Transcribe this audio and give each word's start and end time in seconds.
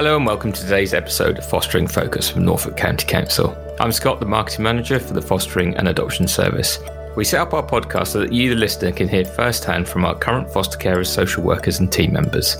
Hello 0.00 0.16
and 0.16 0.24
welcome 0.24 0.50
to 0.50 0.62
today's 0.62 0.94
episode 0.94 1.36
of 1.36 1.44
Fostering 1.44 1.86
Focus 1.86 2.30
from 2.30 2.46
Norfolk 2.46 2.74
County 2.74 3.06
Council. 3.06 3.54
I'm 3.78 3.92
Scott, 3.92 4.18
the 4.18 4.24
marketing 4.24 4.62
manager 4.62 4.98
for 4.98 5.12
the 5.12 5.20
Fostering 5.20 5.76
and 5.76 5.88
Adoption 5.88 6.26
Service. 6.26 6.78
We 7.16 7.24
set 7.26 7.42
up 7.42 7.52
our 7.52 7.62
podcast 7.62 8.06
so 8.06 8.20
that 8.20 8.32
you, 8.32 8.48
the 8.48 8.56
listener, 8.56 8.92
can 8.92 9.08
hear 9.08 9.26
firsthand 9.26 9.86
from 9.86 10.06
our 10.06 10.18
current 10.18 10.50
foster 10.50 10.78
carers, 10.78 11.08
social 11.08 11.42
workers, 11.42 11.80
and 11.80 11.92
team 11.92 12.14
members. 12.14 12.56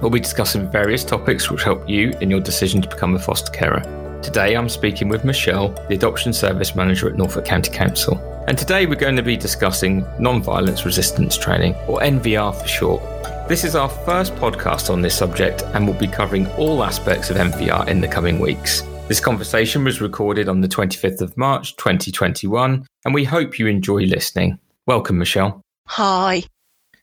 We'll 0.00 0.10
be 0.10 0.18
discussing 0.18 0.70
various 0.70 1.04
topics 1.04 1.50
which 1.50 1.62
help 1.62 1.86
you 1.86 2.14
in 2.22 2.30
your 2.30 2.40
decision 2.40 2.80
to 2.80 2.88
become 2.88 3.14
a 3.14 3.18
foster 3.18 3.52
carer. 3.52 3.82
Today 4.22 4.54
I'm 4.54 4.70
speaking 4.70 5.10
with 5.10 5.26
Michelle, 5.26 5.68
the 5.90 5.94
Adoption 5.94 6.32
Service 6.32 6.74
Manager 6.74 7.10
at 7.10 7.16
Norfolk 7.16 7.44
County 7.44 7.70
Council. 7.70 8.16
And 8.48 8.56
today 8.56 8.86
we're 8.86 8.94
going 8.94 9.16
to 9.16 9.22
be 9.22 9.36
discussing 9.36 10.06
non 10.18 10.42
violence 10.42 10.86
resistance 10.86 11.36
training, 11.36 11.74
or 11.86 12.00
NVR 12.00 12.58
for 12.58 12.66
short. 12.66 13.02
This 13.48 13.64
is 13.64 13.74
our 13.74 13.88
first 13.88 14.34
podcast 14.34 14.90
on 14.90 15.00
this 15.00 15.16
subject, 15.16 15.62
and 15.72 15.88
we'll 15.88 15.98
be 15.98 16.06
covering 16.06 16.46
all 16.58 16.84
aspects 16.84 17.30
of 17.30 17.38
NVR 17.38 17.88
in 17.88 18.02
the 18.02 18.06
coming 18.06 18.40
weeks. 18.40 18.82
This 19.08 19.20
conversation 19.20 19.84
was 19.84 20.02
recorded 20.02 20.50
on 20.50 20.60
the 20.60 20.68
25th 20.68 21.22
of 21.22 21.34
March 21.34 21.74
2021, 21.76 22.86
and 23.06 23.14
we 23.14 23.24
hope 23.24 23.58
you 23.58 23.66
enjoy 23.66 24.02
listening. 24.02 24.58
Welcome, 24.84 25.16
Michelle. 25.16 25.62
Hi. 25.86 26.42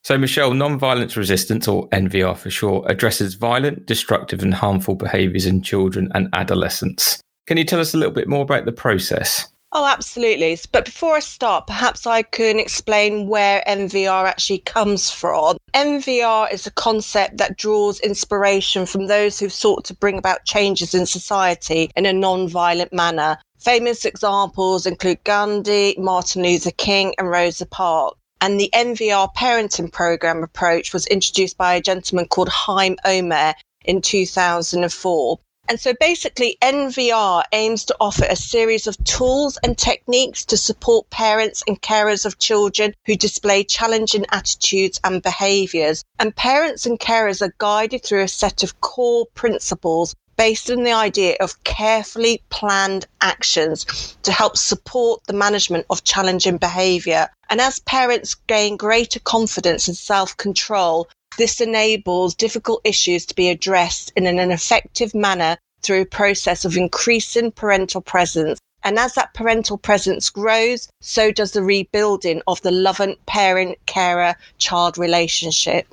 So, 0.04 0.20
Michelle, 0.20 0.54
non-violence 0.54 1.18
resistance, 1.18 1.68
or 1.68 1.90
NVR 1.90 2.38
for 2.38 2.52
short, 2.52 2.92
addresses 2.92 3.34
violent, 3.34 3.88
destructive, 3.88 4.44
and 4.44 4.54
harmful 4.54 4.94
behaviours 4.94 5.48
in 5.48 5.64
children 5.64 6.12
and 6.14 6.30
adolescents. 6.34 7.20
Can 7.48 7.58
you 7.58 7.64
tell 7.64 7.80
us 7.80 7.96
a 7.96 7.98
little 7.98 8.14
bit 8.14 8.28
more 8.28 8.44
about 8.44 8.66
the 8.66 8.72
process? 8.72 9.48
Oh, 9.72 9.86
absolutely. 9.86 10.58
But 10.72 10.86
before 10.86 11.16
I 11.16 11.20
start, 11.20 11.68
perhaps 11.68 12.08
I 12.08 12.22
can 12.22 12.60
explain 12.60 13.28
where 13.28 13.64
NVR 13.68 14.26
actually 14.26 14.60
comes 14.60 15.12
from. 15.12 15.58
NVR 15.74 16.52
is 16.54 16.66
a 16.66 16.72
concept 16.72 17.38
that 17.38 17.58
draws 17.58 18.00
inspiration 18.00 18.86
from 18.86 19.08
those 19.08 19.38
who've 19.38 19.52
sought 19.52 19.84
to 19.86 19.94
bring 19.94 20.18
about 20.18 20.46
changes 20.46 20.94
in 20.94 21.06
society 21.06 21.92
in 21.98 22.06
a 22.06 22.14
non 22.14 22.48
violent 22.48 22.94
manner. 22.94 23.38
Famous 23.60 24.06
examples 24.06 24.86
include 24.86 25.24
Gandhi, 25.24 25.96
Martin 25.98 26.44
Luther 26.44 26.72
King, 26.72 27.14
and 27.18 27.30
Rosa 27.30 27.66
Parks. 27.66 28.18
And 28.40 28.60
the 28.60 28.70
NVR 28.74 29.34
parenting 29.36 29.92
program 29.92 30.44
approach 30.44 30.94
was 30.94 31.08
introduced 31.08 31.58
by 31.58 31.74
a 31.74 31.82
gentleman 31.82 32.28
called 32.28 32.50
Haim 32.50 32.96
Omer 33.04 33.56
in 33.84 34.02
2004. 34.02 35.40
And 35.68 35.80
so 35.80 35.94
basically, 36.00 36.58
NVR 36.62 37.44
aims 37.52 37.86
to 37.86 37.96
offer 38.00 38.26
a 38.26 38.36
series 38.36 38.86
of 38.86 39.04
tools 39.04 39.58
and 39.64 39.76
techniques 39.76 40.46
to 40.46 40.58
support 40.58 41.10
parents 41.10 41.64
and 41.68 41.82
carers 41.82 42.26
of 42.26 42.38
children 42.38 42.94
who 43.06 43.16
display 43.16 43.64
challenging 43.64 44.26
attitudes 44.32 45.00
and 45.04 45.24
behaviors. 45.24 46.04
And 46.20 46.36
parents 46.36 46.86
and 46.86 47.00
carers 47.00 47.42
are 47.42 47.54
guided 47.58 48.04
through 48.04 48.22
a 48.22 48.28
set 48.28 48.62
of 48.62 48.80
core 48.82 49.26
principles 49.34 50.16
based 50.38 50.70
on 50.70 50.84
the 50.84 50.92
idea 50.92 51.36
of 51.40 51.64
carefully 51.64 52.44
planned 52.50 53.08
actions 53.22 54.18
to 54.22 54.32
help 54.32 54.58
support 54.58 55.24
the 55.26 55.34
management 55.34 55.86
of 55.90 56.04
challenging 56.04 56.58
behavior. 56.58 57.30
And 57.50 57.62
as 57.62 57.80
parents 57.80 58.36
gain 58.48 58.78
greater 58.78 59.20
confidence 59.20 59.88
and 59.88 59.98
self 59.98 60.36
control, 60.38 61.08
this 61.38 61.62
enables 61.62 62.36
difficult 62.36 62.82
issues 62.84 63.26
to 63.26 63.36
be 63.36 63.50
addressed 63.50 64.12
in 64.16 64.26
an 64.28 64.52
effective 64.52 65.14
manner 65.14 65.58
through 65.82 66.02
a 66.02 66.06
process 66.06 66.66
of 66.66 66.78
increasing 66.78 67.52
parental 67.52 68.02
presence. 68.02 68.60
And 68.84 69.00
as 69.00 69.14
that 69.16 69.34
parental 69.34 69.78
presence 69.78 70.30
grows, 70.30 70.88
so 71.02 71.32
does 71.32 71.52
the 71.52 71.64
rebuilding 71.64 72.42
of 72.48 72.62
the 72.62 72.72
loving 72.72 73.16
parent 73.26 73.78
carer 73.88 74.36
child 74.58 74.98
relationship. 74.98 75.88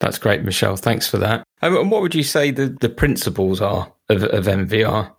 That's 0.00 0.18
great, 0.18 0.42
Michelle. 0.42 0.76
Thanks 0.76 1.08
for 1.08 1.18
that. 1.18 1.44
Um, 1.62 1.76
and 1.76 1.90
what 1.90 2.02
would 2.02 2.14
you 2.14 2.22
say 2.22 2.50
the, 2.50 2.68
the 2.68 2.88
principles 2.88 3.60
are 3.60 3.92
of, 4.08 4.22
of 4.24 4.46
NVR? 4.46 5.10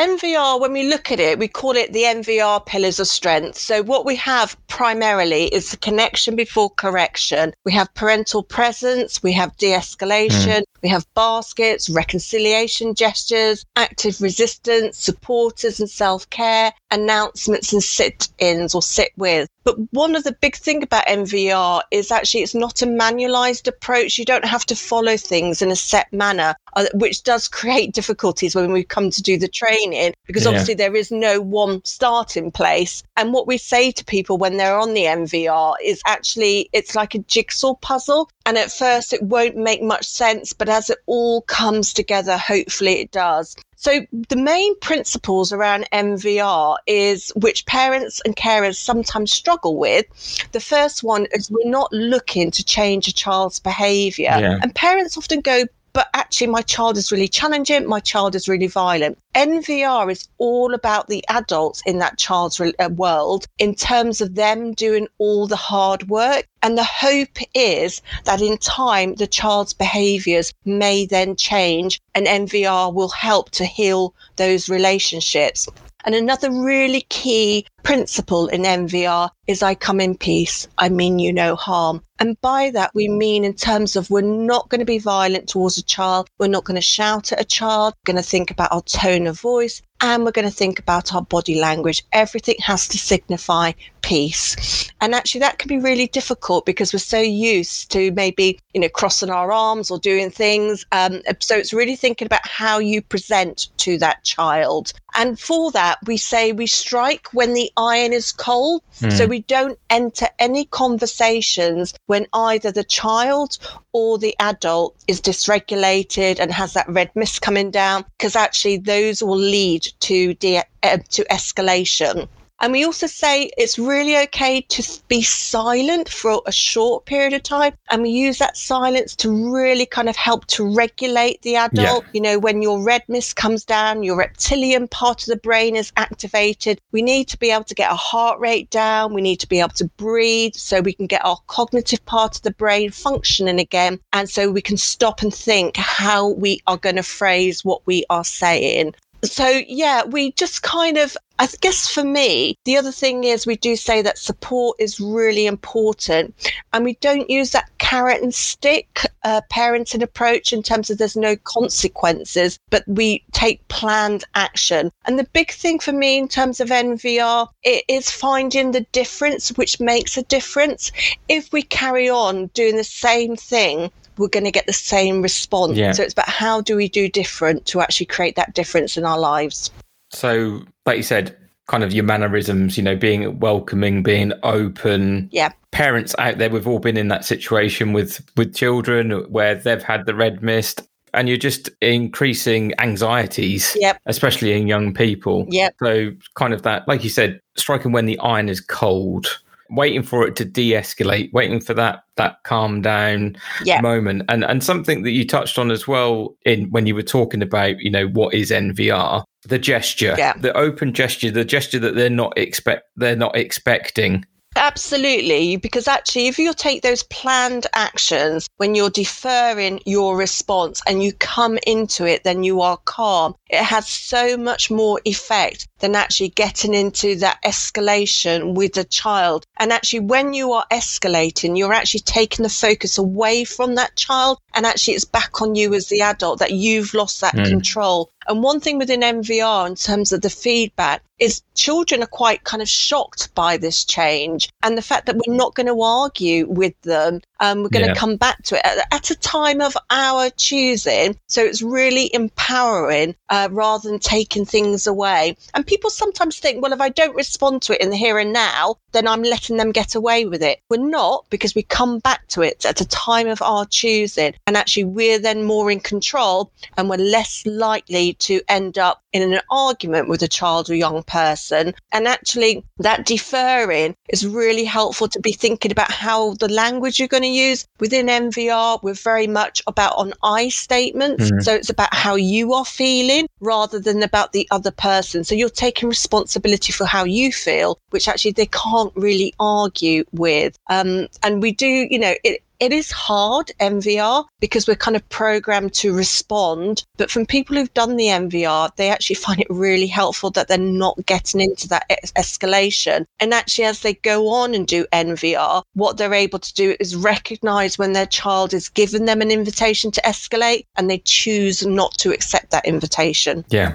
NVR, 0.00 0.58
when 0.58 0.72
we 0.72 0.84
look 0.84 1.12
at 1.12 1.20
it, 1.20 1.38
we 1.38 1.46
call 1.46 1.76
it 1.76 1.92
the 1.92 2.04
NVR 2.04 2.64
pillars 2.64 2.98
of 3.00 3.06
strength. 3.06 3.58
So, 3.58 3.82
what 3.82 4.06
we 4.06 4.16
have 4.16 4.56
primarily 4.66 5.44
is 5.48 5.72
the 5.72 5.76
connection 5.76 6.36
before 6.36 6.70
correction. 6.70 7.52
We 7.66 7.72
have 7.72 7.92
parental 7.92 8.42
presence, 8.42 9.22
we 9.22 9.34
have 9.34 9.54
de 9.58 9.72
escalation, 9.72 10.60
mm. 10.60 10.64
we 10.82 10.88
have 10.88 11.04
baskets, 11.12 11.90
reconciliation 11.90 12.94
gestures, 12.94 13.66
active 13.76 14.22
resistance, 14.22 14.96
supporters 14.96 15.80
and 15.80 15.90
self 15.90 16.30
care, 16.30 16.72
announcements 16.90 17.74
and 17.74 17.82
sit 17.82 18.28
ins 18.38 18.74
or 18.74 18.82
sit 18.82 19.12
with. 19.18 19.50
But 19.64 19.76
one 19.92 20.16
of 20.16 20.24
the 20.24 20.32
big 20.32 20.56
thing 20.56 20.82
about 20.82 21.06
NVR 21.06 21.82
is 21.90 22.10
actually 22.10 22.42
it's 22.42 22.54
not 22.54 22.82
a 22.82 22.86
manualized 22.86 23.68
approach. 23.68 24.18
You 24.18 24.24
don't 24.24 24.44
have 24.44 24.64
to 24.66 24.76
follow 24.76 25.16
things 25.16 25.60
in 25.60 25.70
a 25.70 25.76
set 25.76 26.12
manner, 26.12 26.54
uh, 26.76 26.86
which 26.94 27.22
does 27.22 27.48
create 27.48 27.92
difficulties 27.92 28.54
when 28.54 28.72
we 28.72 28.84
come 28.84 29.10
to 29.10 29.22
do 29.22 29.38
the 29.38 29.48
training 29.48 30.14
because 30.26 30.44
yeah. 30.44 30.50
obviously 30.50 30.74
there 30.74 30.96
is 30.96 31.10
no 31.10 31.40
one 31.40 31.84
starting 31.84 32.50
place. 32.50 33.02
And 33.16 33.32
what 33.32 33.46
we 33.46 33.58
say 33.58 33.90
to 33.92 34.04
people 34.04 34.38
when 34.38 34.56
they're 34.56 34.78
on 34.78 34.94
the 34.94 35.04
NVR 35.04 35.74
is 35.84 36.00
actually 36.06 36.70
it's 36.72 36.94
like 36.94 37.14
a 37.14 37.18
jigsaw 37.20 37.74
puzzle. 37.74 38.30
And 38.50 38.58
at 38.58 38.72
first 38.72 39.12
it 39.12 39.22
won't 39.22 39.54
make 39.54 39.80
much 39.80 40.04
sense, 40.04 40.52
but 40.52 40.68
as 40.68 40.90
it 40.90 40.98
all 41.06 41.42
comes 41.42 41.92
together, 41.92 42.36
hopefully 42.36 42.94
it 42.94 43.12
does. 43.12 43.54
So 43.76 44.00
the 44.28 44.34
main 44.34 44.76
principles 44.80 45.52
around 45.52 45.86
NVR 45.92 46.76
is 46.88 47.30
which 47.36 47.64
parents 47.66 48.20
and 48.24 48.34
carers 48.34 48.74
sometimes 48.74 49.32
struggle 49.32 49.76
with. 49.76 50.04
The 50.50 50.58
first 50.58 51.04
one 51.04 51.28
is 51.30 51.48
we're 51.48 51.70
not 51.70 51.92
looking 51.92 52.50
to 52.50 52.64
change 52.64 53.06
a 53.06 53.12
child's 53.12 53.60
behavior. 53.60 54.36
Yeah. 54.36 54.58
And 54.60 54.74
parents 54.74 55.16
often 55.16 55.42
go 55.42 55.66
but 55.92 56.08
actually 56.14 56.46
my 56.46 56.62
child 56.62 56.96
is 56.96 57.12
really 57.12 57.28
challenging 57.28 57.86
my 57.86 58.00
child 58.00 58.34
is 58.34 58.48
really 58.48 58.66
violent 58.66 59.18
nvr 59.34 60.10
is 60.10 60.28
all 60.38 60.74
about 60.74 61.08
the 61.08 61.24
adults 61.28 61.82
in 61.86 61.98
that 61.98 62.18
child's 62.18 62.60
re- 62.60 62.74
uh, 62.78 62.88
world 62.88 63.46
in 63.58 63.74
terms 63.74 64.20
of 64.20 64.34
them 64.34 64.72
doing 64.72 65.06
all 65.18 65.46
the 65.46 65.56
hard 65.56 66.08
work 66.08 66.46
and 66.62 66.76
the 66.76 66.84
hope 66.84 67.38
is 67.54 68.02
that 68.24 68.40
in 68.40 68.56
time 68.58 69.14
the 69.14 69.26
child's 69.26 69.72
behaviors 69.72 70.52
may 70.64 71.06
then 71.06 71.36
change 71.36 72.00
and 72.14 72.26
nvr 72.26 72.92
will 72.92 73.08
help 73.08 73.50
to 73.50 73.64
heal 73.64 74.14
those 74.36 74.68
relationships 74.68 75.68
and 76.04 76.14
another 76.14 76.50
really 76.50 77.02
key 77.02 77.66
principle 77.82 78.46
in 78.48 78.62
NVR 78.62 79.30
is 79.46 79.62
I 79.62 79.74
come 79.74 80.00
in 80.00 80.16
peace. 80.16 80.66
I 80.78 80.88
mean 80.88 81.18
you 81.18 81.32
no 81.32 81.56
harm. 81.56 82.02
And 82.20 82.38
by 82.42 82.70
that, 82.72 82.94
we 82.94 83.08
mean 83.08 83.44
in 83.44 83.54
terms 83.54 83.96
of 83.96 84.10
we're 84.10 84.20
not 84.20 84.68
going 84.68 84.80
to 84.80 84.84
be 84.84 84.98
violent 84.98 85.48
towards 85.48 85.78
a 85.78 85.82
child. 85.82 86.28
We're 86.38 86.48
not 86.48 86.64
going 86.64 86.74
to 86.74 86.82
shout 86.82 87.32
at 87.32 87.40
a 87.40 87.44
child. 87.44 87.94
We're 87.94 88.12
going 88.12 88.22
to 88.22 88.28
think 88.28 88.50
about 88.50 88.72
our 88.72 88.82
tone 88.82 89.26
of 89.26 89.40
voice 89.40 89.80
and 90.02 90.24
we're 90.24 90.30
going 90.30 90.48
to 90.48 90.54
think 90.54 90.78
about 90.78 91.14
our 91.14 91.22
body 91.22 91.58
language. 91.58 92.04
Everything 92.12 92.56
has 92.60 92.88
to 92.88 92.98
signify 92.98 93.72
peace. 94.02 94.90
And 95.00 95.14
actually, 95.14 95.40
that 95.40 95.58
can 95.58 95.68
be 95.68 95.78
really 95.78 96.06
difficult 96.06 96.66
because 96.66 96.92
we're 96.92 96.98
so 96.98 97.20
used 97.20 97.90
to 97.92 98.12
maybe, 98.12 98.58
you 98.74 98.80
know, 98.80 98.88
crossing 98.88 99.30
our 99.30 99.52
arms 99.52 99.90
or 99.90 99.98
doing 99.98 100.30
things. 100.30 100.84
Um, 100.92 101.22
so 101.40 101.56
it's 101.56 101.72
really 101.72 101.96
thinking 101.96 102.26
about 102.26 102.46
how 102.46 102.78
you 102.78 103.02
present 103.02 103.68
to 103.78 103.98
that 103.98 104.24
child. 104.24 104.92
And 105.14 105.38
for 105.38 105.72
that, 105.72 105.98
we 106.06 106.16
say 106.16 106.52
we 106.52 106.66
strike 106.66 107.28
when 107.32 107.54
the 107.54 107.70
iron 107.76 108.12
is 108.12 108.32
cold. 108.32 108.82
Mm. 109.00 109.12
So 109.12 109.26
we 109.26 109.40
don't 109.40 109.78
enter 109.88 110.28
any 110.38 110.66
conversations 110.66 111.94
when 112.06 112.26
either 112.32 112.70
the 112.70 112.84
child 112.84 113.58
or 113.92 114.18
the 114.18 114.36
adult 114.38 114.94
is 115.08 115.20
dysregulated 115.20 116.38
and 116.38 116.52
has 116.52 116.74
that 116.74 116.88
red 116.88 117.10
mist 117.14 117.42
coming 117.42 117.70
down, 117.70 118.04
because 118.18 118.36
actually 118.36 118.76
those 118.76 119.22
will 119.22 119.36
lead 119.36 119.88
to 120.00 120.34
de- 120.34 120.62
uh, 120.82 120.98
to 121.10 121.24
escalation. 121.24 122.28
And 122.60 122.72
we 122.72 122.84
also 122.84 123.06
say 123.06 123.50
it's 123.56 123.78
really 123.78 124.18
okay 124.24 124.60
to 124.60 125.00
be 125.08 125.22
silent 125.22 126.08
for 126.08 126.42
a 126.44 126.52
short 126.52 127.06
period 127.06 127.32
of 127.32 127.42
time. 127.42 127.72
And 127.90 128.02
we 128.02 128.10
use 128.10 128.38
that 128.38 128.56
silence 128.56 129.16
to 129.16 129.52
really 129.52 129.86
kind 129.86 130.08
of 130.08 130.16
help 130.16 130.46
to 130.48 130.74
regulate 130.74 131.40
the 131.42 131.56
adult. 131.56 132.04
Yeah. 132.04 132.10
You 132.12 132.20
know, 132.20 132.38
when 132.38 132.60
your 132.60 132.82
red 132.82 133.02
mist 133.08 133.36
comes 133.36 133.64
down, 133.64 134.02
your 134.02 134.16
reptilian 134.16 134.88
part 134.88 135.22
of 135.22 135.28
the 135.28 135.36
brain 135.36 135.74
is 135.74 135.90
activated. 135.96 136.80
We 136.92 137.00
need 137.00 137.28
to 137.28 137.38
be 137.38 137.50
able 137.50 137.64
to 137.64 137.74
get 137.74 137.90
our 137.90 137.96
heart 137.96 138.38
rate 138.40 138.68
down. 138.68 139.14
We 139.14 139.22
need 139.22 139.40
to 139.40 139.48
be 139.48 139.60
able 139.60 139.70
to 139.70 139.86
breathe 139.96 140.54
so 140.54 140.80
we 140.80 140.92
can 140.92 141.06
get 141.06 141.24
our 141.24 141.38
cognitive 141.46 142.04
part 142.04 142.36
of 142.36 142.42
the 142.42 142.52
brain 142.52 142.90
functioning 142.90 143.58
again. 143.58 144.00
And 144.12 144.28
so 144.28 144.50
we 144.50 144.60
can 144.60 144.76
stop 144.76 145.22
and 145.22 145.32
think 145.32 145.76
how 145.76 146.28
we 146.28 146.60
are 146.66 146.76
going 146.76 146.96
to 146.96 147.02
phrase 147.02 147.64
what 147.64 147.80
we 147.86 148.04
are 148.10 148.24
saying 148.24 148.94
so 149.22 149.46
yeah 149.68 150.04
we 150.04 150.32
just 150.32 150.62
kind 150.62 150.96
of 150.96 151.16
I 151.40 151.48
guess 151.62 151.88
for 151.88 152.04
me, 152.04 152.58
the 152.66 152.76
other 152.76 152.92
thing 152.92 153.24
is 153.24 153.46
we 153.46 153.56
do 153.56 153.74
say 153.74 154.02
that 154.02 154.18
support 154.18 154.76
is 154.78 155.00
really 155.00 155.46
important 155.46 156.34
and 156.74 156.84
we 156.84 156.96
don't 156.96 157.30
use 157.30 157.52
that 157.52 157.70
carrot 157.78 158.20
and 158.20 158.34
stick 158.34 159.06
uh, 159.22 159.40
parenting 159.50 160.02
approach 160.02 160.52
in 160.52 160.62
terms 160.62 160.90
of 160.90 160.98
there's 160.98 161.16
no 161.16 161.36
consequences, 161.36 162.58
but 162.68 162.84
we 162.86 163.24
take 163.32 163.66
planned 163.68 164.22
action. 164.34 164.92
And 165.06 165.18
the 165.18 165.26
big 165.32 165.50
thing 165.50 165.78
for 165.78 165.92
me 165.92 166.18
in 166.18 166.28
terms 166.28 166.60
of 166.60 166.68
NVR 166.68 167.48
it 167.62 167.86
is 167.88 168.10
finding 168.10 168.72
the 168.72 168.86
difference 168.92 169.48
which 169.56 169.80
makes 169.80 170.18
a 170.18 170.22
difference. 170.24 170.92
If 171.30 171.54
we 171.54 171.62
carry 171.62 172.10
on 172.10 172.48
doing 172.48 172.76
the 172.76 172.84
same 172.84 173.34
thing 173.34 173.90
we're 174.18 174.28
going 174.28 174.44
to 174.44 174.50
get 174.50 174.66
the 174.66 174.74
same 174.74 175.22
response. 175.22 175.78
Yeah. 175.78 175.92
So 175.92 176.02
it's 176.02 176.12
about 176.12 176.28
how 176.28 176.60
do 176.60 176.76
we 176.76 176.88
do 176.88 177.08
different 177.08 177.64
to 177.66 177.80
actually 177.80 178.04
create 178.04 178.36
that 178.36 178.54
difference 178.54 178.98
in 178.98 179.06
our 179.06 179.18
lives. 179.18 179.70
So, 180.10 180.62
like 180.86 180.96
you 180.96 181.02
said, 181.02 181.36
kind 181.68 181.84
of 181.84 181.92
your 181.92 182.04
mannerisms, 182.04 182.76
you 182.76 182.82
know, 182.82 182.96
being 182.96 183.38
welcoming, 183.38 184.02
being 184.02 184.32
open. 184.42 185.28
Yeah. 185.32 185.50
Parents 185.70 186.14
out 186.18 186.38
there, 186.38 186.50
we've 186.50 186.66
all 186.66 186.80
been 186.80 186.96
in 186.96 187.08
that 187.08 187.24
situation 187.24 187.92
with 187.92 188.20
with 188.36 188.54
children 188.54 189.10
where 189.30 189.54
they've 189.54 189.82
had 189.82 190.06
the 190.06 190.14
red 190.14 190.42
mist 190.42 190.82
and 191.14 191.28
you're 191.28 191.36
just 191.38 191.68
increasing 191.80 192.72
anxieties, 192.80 193.76
Yep. 193.80 194.00
especially 194.06 194.52
in 194.52 194.66
young 194.68 194.92
people. 194.94 195.46
Yep. 195.48 195.74
So, 195.82 196.10
kind 196.34 196.52
of 196.52 196.62
that, 196.62 196.86
like 196.88 197.04
you 197.04 197.10
said, 197.10 197.40
striking 197.56 197.92
when 197.92 198.06
the 198.06 198.18
iron 198.18 198.48
is 198.48 198.60
cold, 198.60 199.26
waiting 199.70 200.02
for 200.02 200.26
it 200.26 200.36
to 200.36 200.44
de-escalate, 200.44 201.32
waiting 201.32 201.60
for 201.60 201.74
that 201.74 202.00
that 202.16 202.36
calm 202.44 202.82
down 202.82 203.36
Yeah. 203.64 203.80
moment, 203.80 204.22
and 204.28 204.44
and 204.44 204.62
something 204.62 205.02
that 205.02 205.12
you 205.12 205.26
touched 205.26 205.58
on 205.58 205.70
as 205.70 205.88
well 205.88 206.36
in 206.44 206.70
when 206.70 206.86
you 206.86 206.94
were 206.94 207.02
talking 207.02 207.42
about, 207.42 207.78
you 207.80 207.90
know, 207.90 208.06
what 208.08 208.34
is 208.34 208.50
NVR, 208.50 209.24
the 209.48 209.58
gesture, 209.58 210.14
Yeah. 210.18 210.34
the 210.36 210.56
open 210.56 210.92
gesture, 210.92 211.30
the 211.30 211.44
gesture 211.44 211.78
that 211.78 211.94
they're 211.94 212.10
not 212.10 212.36
expect 212.36 212.84
they're 212.96 213.16
not 213.16 213.36
expecting. 213.36 214.24
Absolutely, 214.56 215.56
because 215.56 215.86
actually, 215.86 216.26
if 216.26 216.38
you 216.38 216.52
take 216.52 216.82
those 216.82 217.04
planned 217.04 217.66
actions 217.72 218.48
when 218.56 218.74
you're 218.74 218.90
deferring 218.90 219.80
your 219.86 220.16
response 220.16 220.82
and 220.88 221.02
you 221.02 221.12
come 221.12 221.56
into 221.66 222.04
it, 222.04 222.24
then 222.24 222.42
you 222.42 222.60
are 222.60 222.76
calm. 222.84 223.34
It 223.48 223.62
has 223.62 223.86
so 223.88 224.36
much 224.36 224.70
more 224.70 225.00
effect 225.04 225.68
than 225.78 225.94
actually 225.94 226.30
getting 226.30 226.74
into 226.74 227.14
that 227.16 227.38
escalation 227.44 228.54
with 228.54 228.76
a 228.76 228.84
child. 228.84 229.46
And 229.58 229.72
actually, 229.72 230.00
when 230.00 230.34
you 230.34 230.52
are 230.52 230.66
escalating, 230.72 231.56
you're 231.56 231.72
actually 231.72 232.00
taking 232.00 232.42
the 232.42 232.48
focus 232.48 232.98
away 232.98 233.44
from 233.44 233.76
that 233.76 233.96
child, 233.96 234.38
and 234.54 234.66
actually, 234.66 234.94
it's 234.94 235.04
back 235.04 235.40
on 235.40 235.54
you 235.54 235.74
as 235.74 235.86
the 235.86 236.02
adult 236.02 236.40
that 236.40 236.52
you've 236.52 236.92
lost 236.92 237.20
that 237.20 237.34
Mm. 237.34 237.48
control. 237.48 238.10
And 238.30 238.44
one 238.44 238.60
thing 238.60 238.78
within 238.78 239.00
NVR 239.00 239.66
in 239.66 239.74
terms 239.74 240.12
of 240.12 240.20
the 240.22 240.30
feedback 240.30 241.02
is 241.18 241.42
children 241.54 242.02
are 242.02 242.06
quite 242.06 242.44
kind 242.44 242.62
of 242.62 242.68
shocked 242.68 243.34
by 243.34 243.56
this 243.58 243.84
change 243.84 244.48
and 244.62 244.78
the 244.78 244.82
fact 244.82 245.04
that 245.06 245.16
we're 245.16 245.34
not 245.34 245.54
going 245.54 245.66
to 245.66 245.82
argue 245.82 246.46
with 246.48 246.80
them. 246.82 247.20
Um, 247.40 247.62
we're 247.62 247.68
going 247.70 247.84
to 247.84 247.90
Yeah. 247.90 247.94
come 247.94 248.16
back 248.16 248.42
to 248.44 248.56
it 248.56 248.64
at, 248.64 248.86
at 248.92 249.10
a 249.10 249.16
time 249.16 249.60
of 249.60 249.76
our 249.90 250.30
choosing. 250.30 251.18
So 251.26 251.42
it's 251.44 251.60
really 251.60 252.08
empowering 252.14 253.16
uh, 253.28 253.48
rather 253.50 253.90
than 253.90 253.98
taking 253.98 254.44
things 254.46 254.86
away. 254.86 255.36
And 255.52 255.66
people 255.66 255.90
sometimes 255.90 256.38
think, 256.38 256.62
well, 256.62 256.72
if 256.72 256.80
I 256.80 256.88
don't 256.88 257.16
respond 257.16 257.62
to 257.62 257.74
it 257.74 257.80
in 257.82 257.90
the 257.90 257.96
here 257.96 258.18
and 258.18 258.32
now, 258.32 258.76
then 258.92 259.06
I'm 259.08 259.22
letting 259.22 259.56
them 259.56 259.72
get 259.72 259.94
away 259.94 260.24
with 260.24 260.42
it. 260.42 260.60
We're 260.70 260.78
not 260.78 261.26
because 261.30 261.54
we 261.54 261.62
come 261.64 261.98
back 261.98 262.28
to 262.28 262.42
it 262.42 262.64
at 262.64 262.80
a 262.80 262.88
time 262.88 263.28
of 263.28 263.42
our 263.42 263.66
choosing. 263.66 264.34
And 264.46 264.56
actually, 264.56 264.84
we're 264.84 265.18
then 265.18 265.44
more 265.44 265.70
in 265.70 265.80
control 265.80 266.52
and 266.78 266.88
we're 266.88 266.96
less 266.96 267.44
likely 267.44 268.14
to 268.20 268.40
end 268.48 268.78
up 268.78 269.02
in 269.12 269.32
an 269.32 269.40
argument 269.50 270.08
with 270.08 270.22
a 270.22 270.28
child 270.28 270.70
or 270.70 270.74
young 270.74 271.02
person. 271.02 271.74
And 271.92 272.06
actually, 272.06 272.64
that 272.78 273.06
deferring 273.06 273.96
is 274.08 274.26
really 274.26 274.64
helpful 274.64 275.08
to 275.08 275.20
be 275.20 275.32
thinking 275.32 275.72
about 275.72 275.90
how 275.90 276.34
the 276.34 276.48
language 276.48 276.98
you're 276.98 277.08
going 277.08 277.22
to 277.22 277.28
use. 277.28 277.66
Within 277.80 278.06
NVR, 278.06 278.80
we're 278.82 278.94
very 278.94 279.26
much 279.26 279.62
about 279.66 279.94
on 279.96 280.12
I 280.22 280.48
statements. 280.48 281.30
Mhm. 281.30 281.42
So 281.42 281.54
it's 281.54 281.70
about 281.70 281.92
how 281.94 282.14
you 282.14 282.52
are 282.54 282.64
feeling 282.64 283.28
rather 283.40 283.78
than 283.78 284.02
about 284.02 284.32
the 284.32 284.46
other 284.50 284.70
person. 284.70 285.24
So 285.24 285.34
you're 285.34 285.48
taking 285.48 285.88
responsibility 285.88 286.72
for 286.72 286.84
how 286.84 287.04
you 287.04 287.32
feel, 287.32 287.78
which 287.90 288.08
actually 288.08 288.32
they 288.32 288.46
can't 288.46 288.92
really 288.94 289.34
argue 289.40 290.04
with. 290.12 290.56
Um, 290.68 291.08
and 291.22 291.42
we 291.42 291.52
do, 291.52 291.66
you 291.66 291.98
know, 291.98 292.14
it, 292.24 292.42
it 292.60 292.72
is 292.72 292.90
hard 292.90 293.50
NVR 293.58 294.26
because 294.38 294.68
we're 294.68 294.76
kind 294.76 294.96
of 294.96 295.08
programmed 295.08 295.72
to 295.74 295.94
respond. 295.94 296.84
But 296.98 297.10
from 297.10 297.24
people 297.26 297.56
who've 297.56 297.72
done 297.74 297.96
the 297.96 298.06
NVR, 298.06 298.74
they 298.76 298.90
actually 298.90 299.16
find 299.26 299.40
it 299.40 299.46
really 299.50 299.86
helpful 299.86 300.30
that 300.30 300.48
they're 300.48 300.58
not 300.58 301.04
getting 301.06 301.40
into 301.40 301.66
that 301.68 301.86
es- 301.90 302.12
escalation. 302.12 303.06
And 303.18 303.32
actually, 303.32 303.64
as 303.64 303.80
they 303.80 303.94
go 303.94 304.28
on 304.28 304.54
and 304.54 304.66
do 304.66 304.86
NVR, 304.92 305.62
what 305.74 305.96
they're 305.96 306.14
able 306.14 306.38
to 306.38 306.54
do 306.54 306.76
is 306.78 306.94
recognize 306.94 307.78
when 307.78 307.92
their 307.92 308.06
child 308.06 308.52
is 308.52 308.68
given 308.68 309.06
them 309.06 309.22
an 309.22 309.30
invitation 309.30 309.90
to 309.92 310.02
escalate 310.02 310.66
and 310.76 310.90
they 310.90 310.98
choose 310.98 311.66
not 311.66 311.94
to 311.94 312.12
accept 312.12 312.50
that 312.50 312.66
invitation. 312.66 313.44
Yeah. 313.48 313.74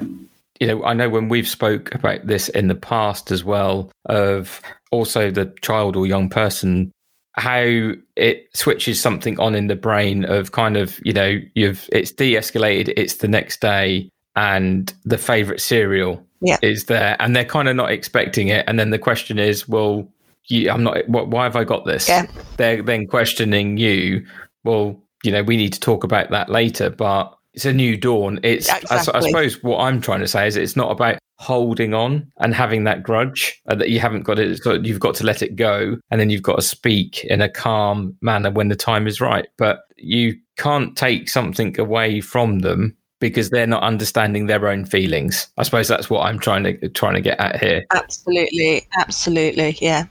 You 0.60 0.68
know, 0.68 0.84
I 0.86 0.94
know 0.94 1.10
when 1.10 1.28
we've 1.28 1.48
spoke 1.48 1.94
about 1.94 2.28
this 2.28 2.48
in 2.50 2.68
the 2.68 2.76
past 2.76 3.32
as 3.32 3.44
well, 3.44 3.92
of 4.06 4.62
also 4.92 5.30
the 5.30 5.54
child 5.62 5.98
or 5.98 6.08
young 6.08 6.30
person, 6.30 6.94
how 7.38 7.92
it 8.16 8.48
switches 8.54 9.00
something 9.02 9.40
on 9.40 9.56
in 9.56 9.68
the 9.68 9.76
brain 9.76 10.24
of 10.26 10.52
kind 10.52 10.78
of, 10.78 11.00
you 11.04 11.14
know, 11.14 11.38
you've 11.54 11.90
it's 11.92 12.12
de-escalated, 12.12 12.94
it's 12.96 13.16
the 13.16 13.28
next 13.28 13.60
day, 13.62 14.10
and 14.36 14.94
the 15.04 15.18
favorite 15.18 15.62
cereal 15.62 16.26
Yeah. 16.42 16.58
is 16.62 16.86
there, 16.86 17.16
and 17.20 17.36
they're 17.36 17.46
kind 17.46 17.68
of 17.68 17.76
not 17.76 17.92
expecting 17.92 18.48
it. 18.50 18.64
And 18.68 18.80
then 18.80 18.90
the 18.92 19.00
question 19.00 19.38
is, 19.40 19.68
well, 19.68 20.08
you, 20.48 20.70
I'm 20.70 20.84
not. 20.84 21.10
What, 21.10 21.30
why 21.30 21.44
have 21.44 21.56
I 21.56 21.64
got 21.64 21.86
this? 21.86 22.08
Yeah. 22.08 22.28
They're 22.58 22.82
then 22.82 23.08
questioning 23.08 23.78
you. 23.78 24.26
Well, 24.64 25.02
you 25.24 25.32
know, 25.32 25.44
we 25.44 25.58
need 25.58 25.74
to 25.74 25.80
talk 25.80 26.04
about 26.04 26.30
that 26.30 26.50
later, 26.50 26.90
but 26.90 27.36
it's 27.54 27.66
a 27.66 27.74
new 27.74 27.98
dawn. 27.98 28.40
It's 28.44 28.68
Yeah, 28.68 28.76
I 28.90 28.96
I, 28.96 28.98
exactly. 29.00 29.30
suppose 29.32 29.64
what 29.64 29.80
I'm 29.80 30.02
trying 30.02 30.20
to 30.20 30.28
say 30.28 30.46
is 30.48 30.56
it's 30.56 30.76
not 30.76 30.92
about 30.92 31.18
holding 31.38 31.94
on 31.94 32.32
and 32.40 32.56
having 32.56 32.86
that 32.86 33.04
grudge 33.04 33.62
uh, 33.68 33.76
that 33.76 33.90
you 33.90 34.00
haven't 34.00 34.24
got 34.24 34.40
it. 34.40 34.62
So 34.64 34.74
you've 34.74 35.00
got 35.00 35.16
to 35.16 35.26
let 35.26 35.42
it 35.42 35.56
go, 35.56 35.98
and 36.12 36.20
then 36.20 36.30
you've 36.30 36.44
got 36.44 36.56
to 36.56 36.62
speak 36.62 37.24
in 37.26 37.42
a 37.42 37.50
calm 37.50 38.16
manner 38.22 38.52
when 38.52 38.70
the 38.70 38.76
time 38.76 39.08
is 39.08 39.22
right. 39.22 39.48
But 39.58 39.80
you 39.98 40.36
can't 40.58 40.96
take 40.98 41.30
something 41.30 41.80
away 41.80 42.22
from 42.22 42.60
them 42.60 42.96
because 43.20 43.50
they're 43.50 43.68
not 43.68 43.84
understanding 43.84 44.48
their 44.48 44.68
own 44.68 44.86
feelings. 44.86 45.48
I 45.58 45.64
suppose 45.64 45.88
that's 45.88 46.10
what 46.10 46.26
I'm 46.26 46.40
trying 46.40 46.64
to 46.64 46.90
trying 46.90 47.16
to 47.16 47.22
get 47.22 47.40
at 47.40 47.60
here. 47.62 47.86
Absolutely, 47.94 48.88
absolutely, 48.98 49.78
yeah. 49.82 50.06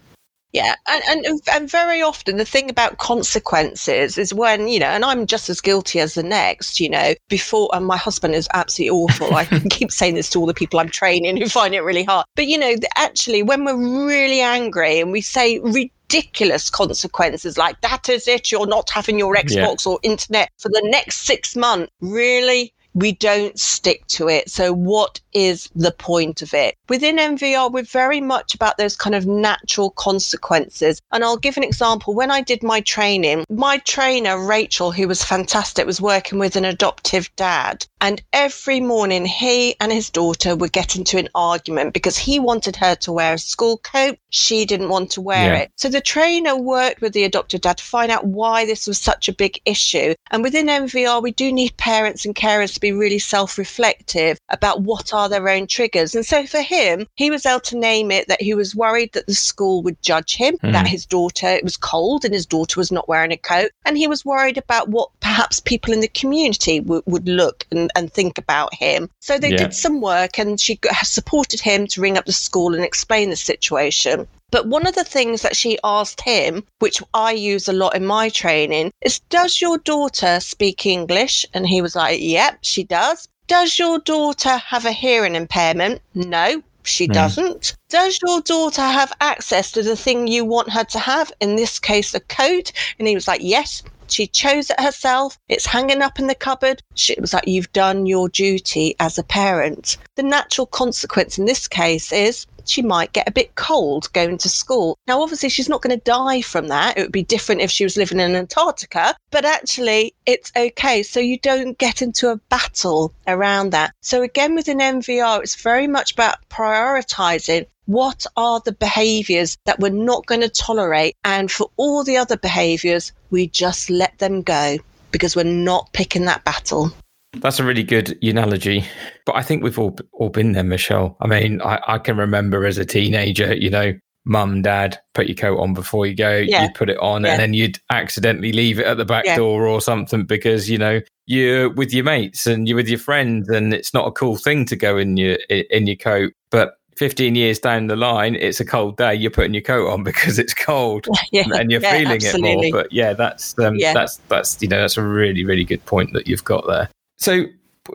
Yeah, 0.55 0.77
and, 0.87 1.27
and 1.27 1.41
and 1.53 1.69
very 1.69 2.01
often 2.01 2.37
the 2.37 2.45
thing 2.45 2.71
about 2.71 2.99
consequences 2.99 4.17
is 4.17 4.33
when 4.33 4.69
you 4.69 4.79
know, 4.79 4.87
and 4.87 5.05
I'm 5.05 5.27
just 5.27 5.51
as 5.51 5.61
guilty 5.61 5.99
as 5.99 6.15
the 6.15 6.23
next. 6.23 6.79
You 6.79 6.91
know, 6.91 7.15
before 7.29 7.69
and 7.73 7.85
my 7.85 7.97
husband 7.97 8.37
is 8.37 8.47
absolutely 8.55 8.91
awful. 8.91 9.35
I 9.35 9.47
keep 9.71 9.91
saying 9.91 10.15
this 10.15 10.31
to 10.31 10.39
all 10.39 10.47
the 10.47 10.55
people 10.55 10.79
I'm 10.79 10.91
training 10.91 11.39
who 11.39 11.49
find 11.49 11.75
it 11.75 11.81
really 11.81 12.05
hard. 12.05 12.27
But 12.37 12.47
you 12.47 12.57
know, 12.57 12.77
actually, 12.95 13.43
when 13.43 13.65
we're 13.65 14.07
really 14.07 14.41
angry 14.41 15.01
and 15.01 15.11
we 15.11 15.23
say 15.23 15.59
ridiculous 15.59 16.71
consequences 16.71 17.59
like 17.59 17.81
that 17.81 18.09
is 18.09 18.29
it, 18.29 18.53
you're 18.53 18.69
not 18.69 18.91
having 18.91 19.19
your 19.19 19.35
Xbox 19.35 19.89
or 19.89 19.99
internet 20.05 20.51
for 20.59 20.69
the 20.69 20.83
next 20.85 21.23
six 21.23 21.57
months, 21.57 21.91
really. 22.01 22.73
We 22.95 23.13
don't 23.13 23.59
stick 23.59 24.07
to 24.09 24.29
it. 24.29 24.51
So, 24.51 24.73
what 24.73 25.21
is 25.33 25.69
the 25.75 25.91
point 25.91 26.43
of 26.43 26.55
it? 26.55 26.77
Within 26.89 27.17
NVR, 27.17 27.73
we're 27.73 27.83
very 27.83 28.21
much 28.21 28.55
about 28.55 28.79
those 28.79 28.97
kind 28.97 29.15
of 29.15 29.27
natural 29.27 29.91
consequences. 29.91 31.01
And 31.13 31.25
I'll 31.25 31.37
give 31.37 31.57
an 31.57 31.65
example. 31.65 32.15
When 32.15 32.31
I 32.31 32.41
did 32.41 32.63
my 32.63 32.81
training, 32.81 33.45
my 33.51 33.79
trainer, 33.79 34.39
Rachel, 34.39 34.93
who 34.93 35.09
was 35.09 35.25
fantastic, 35.25 35.87
was 35.87 36.01
working 36.01 36.39
with 36.39 36.57
an 36.57 36.65
adoptive 36.65 37.29
dad. 37.37 37.85
And 38.01 38.23
every 38.33 38.81
morning, 38.81 39.25
he 39.25 39.75
and 39.81 39.91
his 39.91 40.11
daughter 40.11 40.55
would 40.55 40.73
get 40.73 40.95
into 40.95 41.19
an 41.19 41.29
argument 41.35 41.95
because 41.95 42.19
he 42.19 42.39
wanted 42.39 42.77
her 42.77 42.95
to 42.97 43.13
wear 43.13 43.35
a 43.35 43.39
school 43.39 43.79
coat. 43.79 44.19
She 44.31 44.65
didn't 44.67 44.91
want 44.91 45.11
to 45.13 45.21
wear 45.21 45.55
Yeah. 45.55 45.59
it. 45.61 45.71
So 45.77 45.89
the 45.89 46.01
trainer 46.01 46.57
worked 46.57 47.01
with 47.01 47.13
the 47.13 47.25
adoptive 47.25 47.63
dad 47.63 47.79
to 47.79 47.85
find 47.85 48.13
out 48.13 48.27
why 48.27 48.67
this 48.67 48.87
was 48.87 48.99
such 48.99 49.29
a 49.29 49.33
big 49.33 49.59
issue. 49.65 50.15
And 50.31 50.43
within 50.43 50.69
NVR, 50.69 51.23
we 51.23 51.31
do 51.31 51.51
need 51.53 51.77
parents 51.77 52.25
and 52.25 52.35
carers 52.35 52.75
to 52.75 52.81
be 52.85 52.93
really 52.93 53.19
self 53.19 53.59
reflective 53.59 54.39
about 54.51 54.83
what 54.83 55.13
are 55.13 55.29
their 55.29 55.49
own 55.49 55.67
triggers. 55.67 56.15
And 56.15 56.25
so 56.25 56.47
for 56.47 56.61
him, 56.61 57.07
he 57.17 57.31
was 57.31 57.47
able 57.47 57.61
to 57.61 57.79
name 57.79 58.11
it 58.11 58.29
that 58.29 58.43
he 58.43 58.55
was 58.55 58.75
worried 58.75 59.13
that 59.15 59.27
the 59.27 59.35
school 59.35 59.83
would 59.83 60.01
judge 60.03 60.37
him, 60.37 60.57
Mhm. 60.59 60.73
that 60.73 60.87
his 60.87 61.07
daughter, 61.07 61.49
it 61.49 61.65
was 61.65 61.77
cold 61.77 62.25
and 62.25 62.35
his 62.35 62.47
daughter 62.47 62.79
was 62.79 62.93
not 62.93 63.09
wearing 63.09 63.33
a 63.33 63.37
coat. 63.37 63.71
And 63.87 63.97
he 63.97 64.07
was 64.07 64.25
worried 64.25 64.59
about 64.59 64.89
what 64.89 65.09
perhaps 65.21 65.61
people 65.61 65.93
in 65.95 66.01
the 66.01 66.09
community 66.09 66.81
w- 66.81 67.03
would 67.07 67.29
look 67.29 67.67
and, 67.71 67.91
and 67.97 68.13
think 68.13 68.39
about 68.39 68.75
him. 68.75 69.09
So 69.21 69.39
they 69.39 69.51
Yeah. 69.51 69.57
did 69.65 69.75
some 69.75 70.01
work 70.01 70.39
and 70.39 70.61
she 70.61 70.79
supported 71.03 71.61
him 71.61 71.87
to 71.89 72.01
ring 72.01 72.19
up 72.19 72.27
the 72.27 72.33
school 72.33 72.75
and 72.75 72.85
explain 72.85 73.31
the 73.31 73.37
situation. 73.37 74.27
But 74.55 74.69
one 74.69 74.87
of 74.87 74.95
the 74.95 75.03
things 75.03 75.43
that 75.43 75.57
she 75.57 75.81
asked 75.83 76.21
him, 76.21 76.63
which 76.79 77.03
I 77.13 77.33
use 77.33 77.67
a 77.67 77.73
lot 77.73 77.97
in 77.97 78.07
my 78.07 78.29
training, 78.29 78.93
is 79.01 79.19
Does 79.29 79.61
your 79.61 79.79
daughter 79.79 80.39
speak 80.39 80.87
English? 80.87 81.45
And 81.55 81.67
he 81.67 81.83
was 81.83 81.97
like, 81.97 82.21
Yep, 82.23 82.59
she 82.63 82.85
does. 82.85 83.27
Does 83.49 83.81
your 83.81 83.99
daughter 83.99 84.57
have 84.59 84.85
a 84.85 84.93
hearing 84.93 85.35
impairment? 85.35 86.03
No, 86.15 86.63
she 86.85 87.07
Hmm. 87.07 87.15
doesn't. 87.15 87.75
Does 87.89 88.21
your 88.23 88.43
daughter 88.43 88.83
have 88.83 89.13
access 89.21 89.73
to 89.73 89.83
the 89.83 89.97
thing 89.97 90.29
you 90.29 90.45
want 90.45 90.71
her 90.71 90.85
to 90.85 91.01
have? 91.01 91.33
In 91.41 91.57
this 91.57 91.81
case, 91.81 92.15
a 92.15 92.21
coat. 92.21 92.71
And 93.01 93.09
he 93.09 93.17
was 93.17 93.27
like, 93.27 93.41
Yes. 93.43 93.83
She 94.07 94.29
chose 94.29 94.71
it 94.71 94.79
herself. 94.79 95.37
It's 95.49 95.67
hanging 95.67 96.01
up 96.03 96.21
in 96.21 96.29
the 96.29 96.35
cupboard. 96.37 96.81
She, 96.95 97.17
was 97.21 97.35
like, 97.35 97.49
You've 97.49 97.73
done 97.73 98.07
your 98.07 98.29
duty 98.29 98.95
as 99.01 99.19
a 99.19 99.25
parent. 99.25 99.97
The 100.15 100.23
natural 100.23 100.69
consequence 100.69 101.39
in 101.39 101.47
this 101.47 101.67
case 101.67 102.13
is 102.13 102.47
she 102.69 102.83
might 102.83 103.13
get 103.13 103.29
a 103.29 103.33
bit 103.33 103.55
cold 103.55 104.13
going 104.13 104.39
to 104.39 104.49
school. 104.49 104.99
Now, 105.07 105.23
obviously, 105.23 105.49
she's 105.49 105.69
not 105.69 105.83
going 105.83 105.99
to 105.99 106.05
die 106.05 106.41
from 106.41 106.69
that. 106.69 106.97
It 106.97 107.03
would 107.03 107.13
be 107.13 107.23
different 107.23 107.61
if 107.61 107.71
she 107.71 107.85
was 107.85 107.97
living 107.97 108.21
in 108.21 108.35
Antarctica, 108.35 109.15
but 109.31 109.45
actually, 109.45 110.15
it's 110.27 110.53
okay. 110.57 111.03
So 111.03 111.21
you 111.21 111.39
don't 111.39 111.79
get 111.79 112.03
into 112.03 112.31
a 112.31 112.37
battle 112.37 113.13
around 113.27 113.71
that. 113.71 113.93
So, 114.01 114.23
again, 114.23 114.55
with 114.55 114.69
an 114.69 114.79
NVR, 114.79 115.43
it's 115.43 115.55
very 115.55 115.87
much 115.87 116.13
about 116.13 116.39
prioritizing 116.49 117.67
what 117.87 118.25
are 118.37 118.61
the 118.65 118.73
behaviors 118.73 119.59
that 119.67 119.79
we're 119.79 119.91
not 119.91 120.25
going 120.27 120.41
to 120.41 120.49
tolerate? 120.49 121.17
And 121.25 121.51
for 121.51 121.71
all 121.77 122.03
the 122.03 122.17
other 122.17 122.37
behaviors, 122.37 123.13
we 123.31 123.47
just 123.47 123.91
let 123.91 124.19
them 124.19 124.43
go 124.43 124.79
because 125.11 125.37
we're 125.37 125.45
not 125.45 125.93
picking 125.93 126.25
that 126.25 126.45
battle. 126.45 126.93
That's 127.41 127.61
a 127.61 127.65
really 127.65 127.83
good 127.83 128.19
analogy. 128.23 128.85
But 129.27 129.37
I 129.37 129.43
think 129.43 129.63
we've 129.63 129.79
all 129.79 129.97
all 130.13 130.31
been 130.31 130.53
there, 130.53 130.65
Michelle. 130.65 131.17
I 131.21 131.27
mean, 131.27 131.61
I, 131.63 131.81
I 131.87 131.99
can 131.99 132.17
remember 132.17 132.65
as 132.65 132.79
a 132.79 132.85
teenager, 132.85 133.55
you 133.55 133.71
know, 133.71 133.95
mum, 134.25 134.63
dad, 134.63 134.99
put 135.13 135.27
your 135.27 135.37
coat 135.37 135.59
on 135.59 135.75
before 135.75 136.07
you 136.07 136.15
go. 136.15 136.37
Yeah. 136.37 136.65
You'd 136.65 136.75
put 136.75 136.91
it 136.91 136.99
on, 136.99 137.25
yeah. 137.25 137.33
and 137.33 137.41
then 137.41 137.55
you'd 137.55 137.79
accidentally 137.91 138.53
leave 138.53 138.79
it 138.79 138.87
at 138.87 138.97
the 138.97 139.05
back 139.05 139.25
yeah. 139.25 139.37
door 139.37 139.67
or 139.67 139.81
something 139.81 140.25
because 140.25 140.69
you 140.71 140.79
know 140.79 141.01
you're 141.27 141.71
with 141.71 141.93
your 141.93 142.05
mates 142.05 142.47
and 142.47 142.69
you're 142.69 142.77
with 142.77 142.89
your 142.89 142.99
friends, 142.99 143.49
and 143.49 143.73
it's 143.73 143.95
not 143.95 144.07
a 144.07 144.13
cool 144.13 144.37
thing 144.37 144.65
to 144.67 144.77
go 144.77 144.97
in 144.97 145.17
your 145.17 145.35
in 145.49 145.87
your 145.87 145.97
coat. 145.97 146.33
But 146.51 146.75
15 146.97 147.35
years 147.35 147.59
down 147.59 147.89
the 147.89 147.97
line, 147.97 148.37
it's 148.37 148.61
a 148.61 148.65
cold 148.65 148.97
day. 148.97 149.15
You're 149.15 149.31
putting 149.31 149.55
your 149.55 149.63
coat 149.63 149.91
on 149.91 150.03
because 150.05 150.39
it's 150.39 150.55
cold, 150.55 151.07
yeah, 151.33 151.45
and 151.53 151.71
you're 151.71 151.81
feeling 151.81 152.07
absolutely. 152.07 152.69
it 152.69 152.73
more. 152.73 152.83
But 152.83 152.93
yeah, 152.93 153.13
that's 153.13 153.59
um, 153.59 153.79
that's 153.79 154.17
that's 154.29 154.61
you 154.63 154.69
know 154.69 154.81
that's 154.81 154.97
a 154.97 155.03
really 155.03 155.45
really 155.45 155.65
good 155.65 155.85
point 155.87 156.13
that 156.13 156.27
you've 156.27 156.45
got 156.45 156.67
there. 156.67 156.89
So 157.19 157.47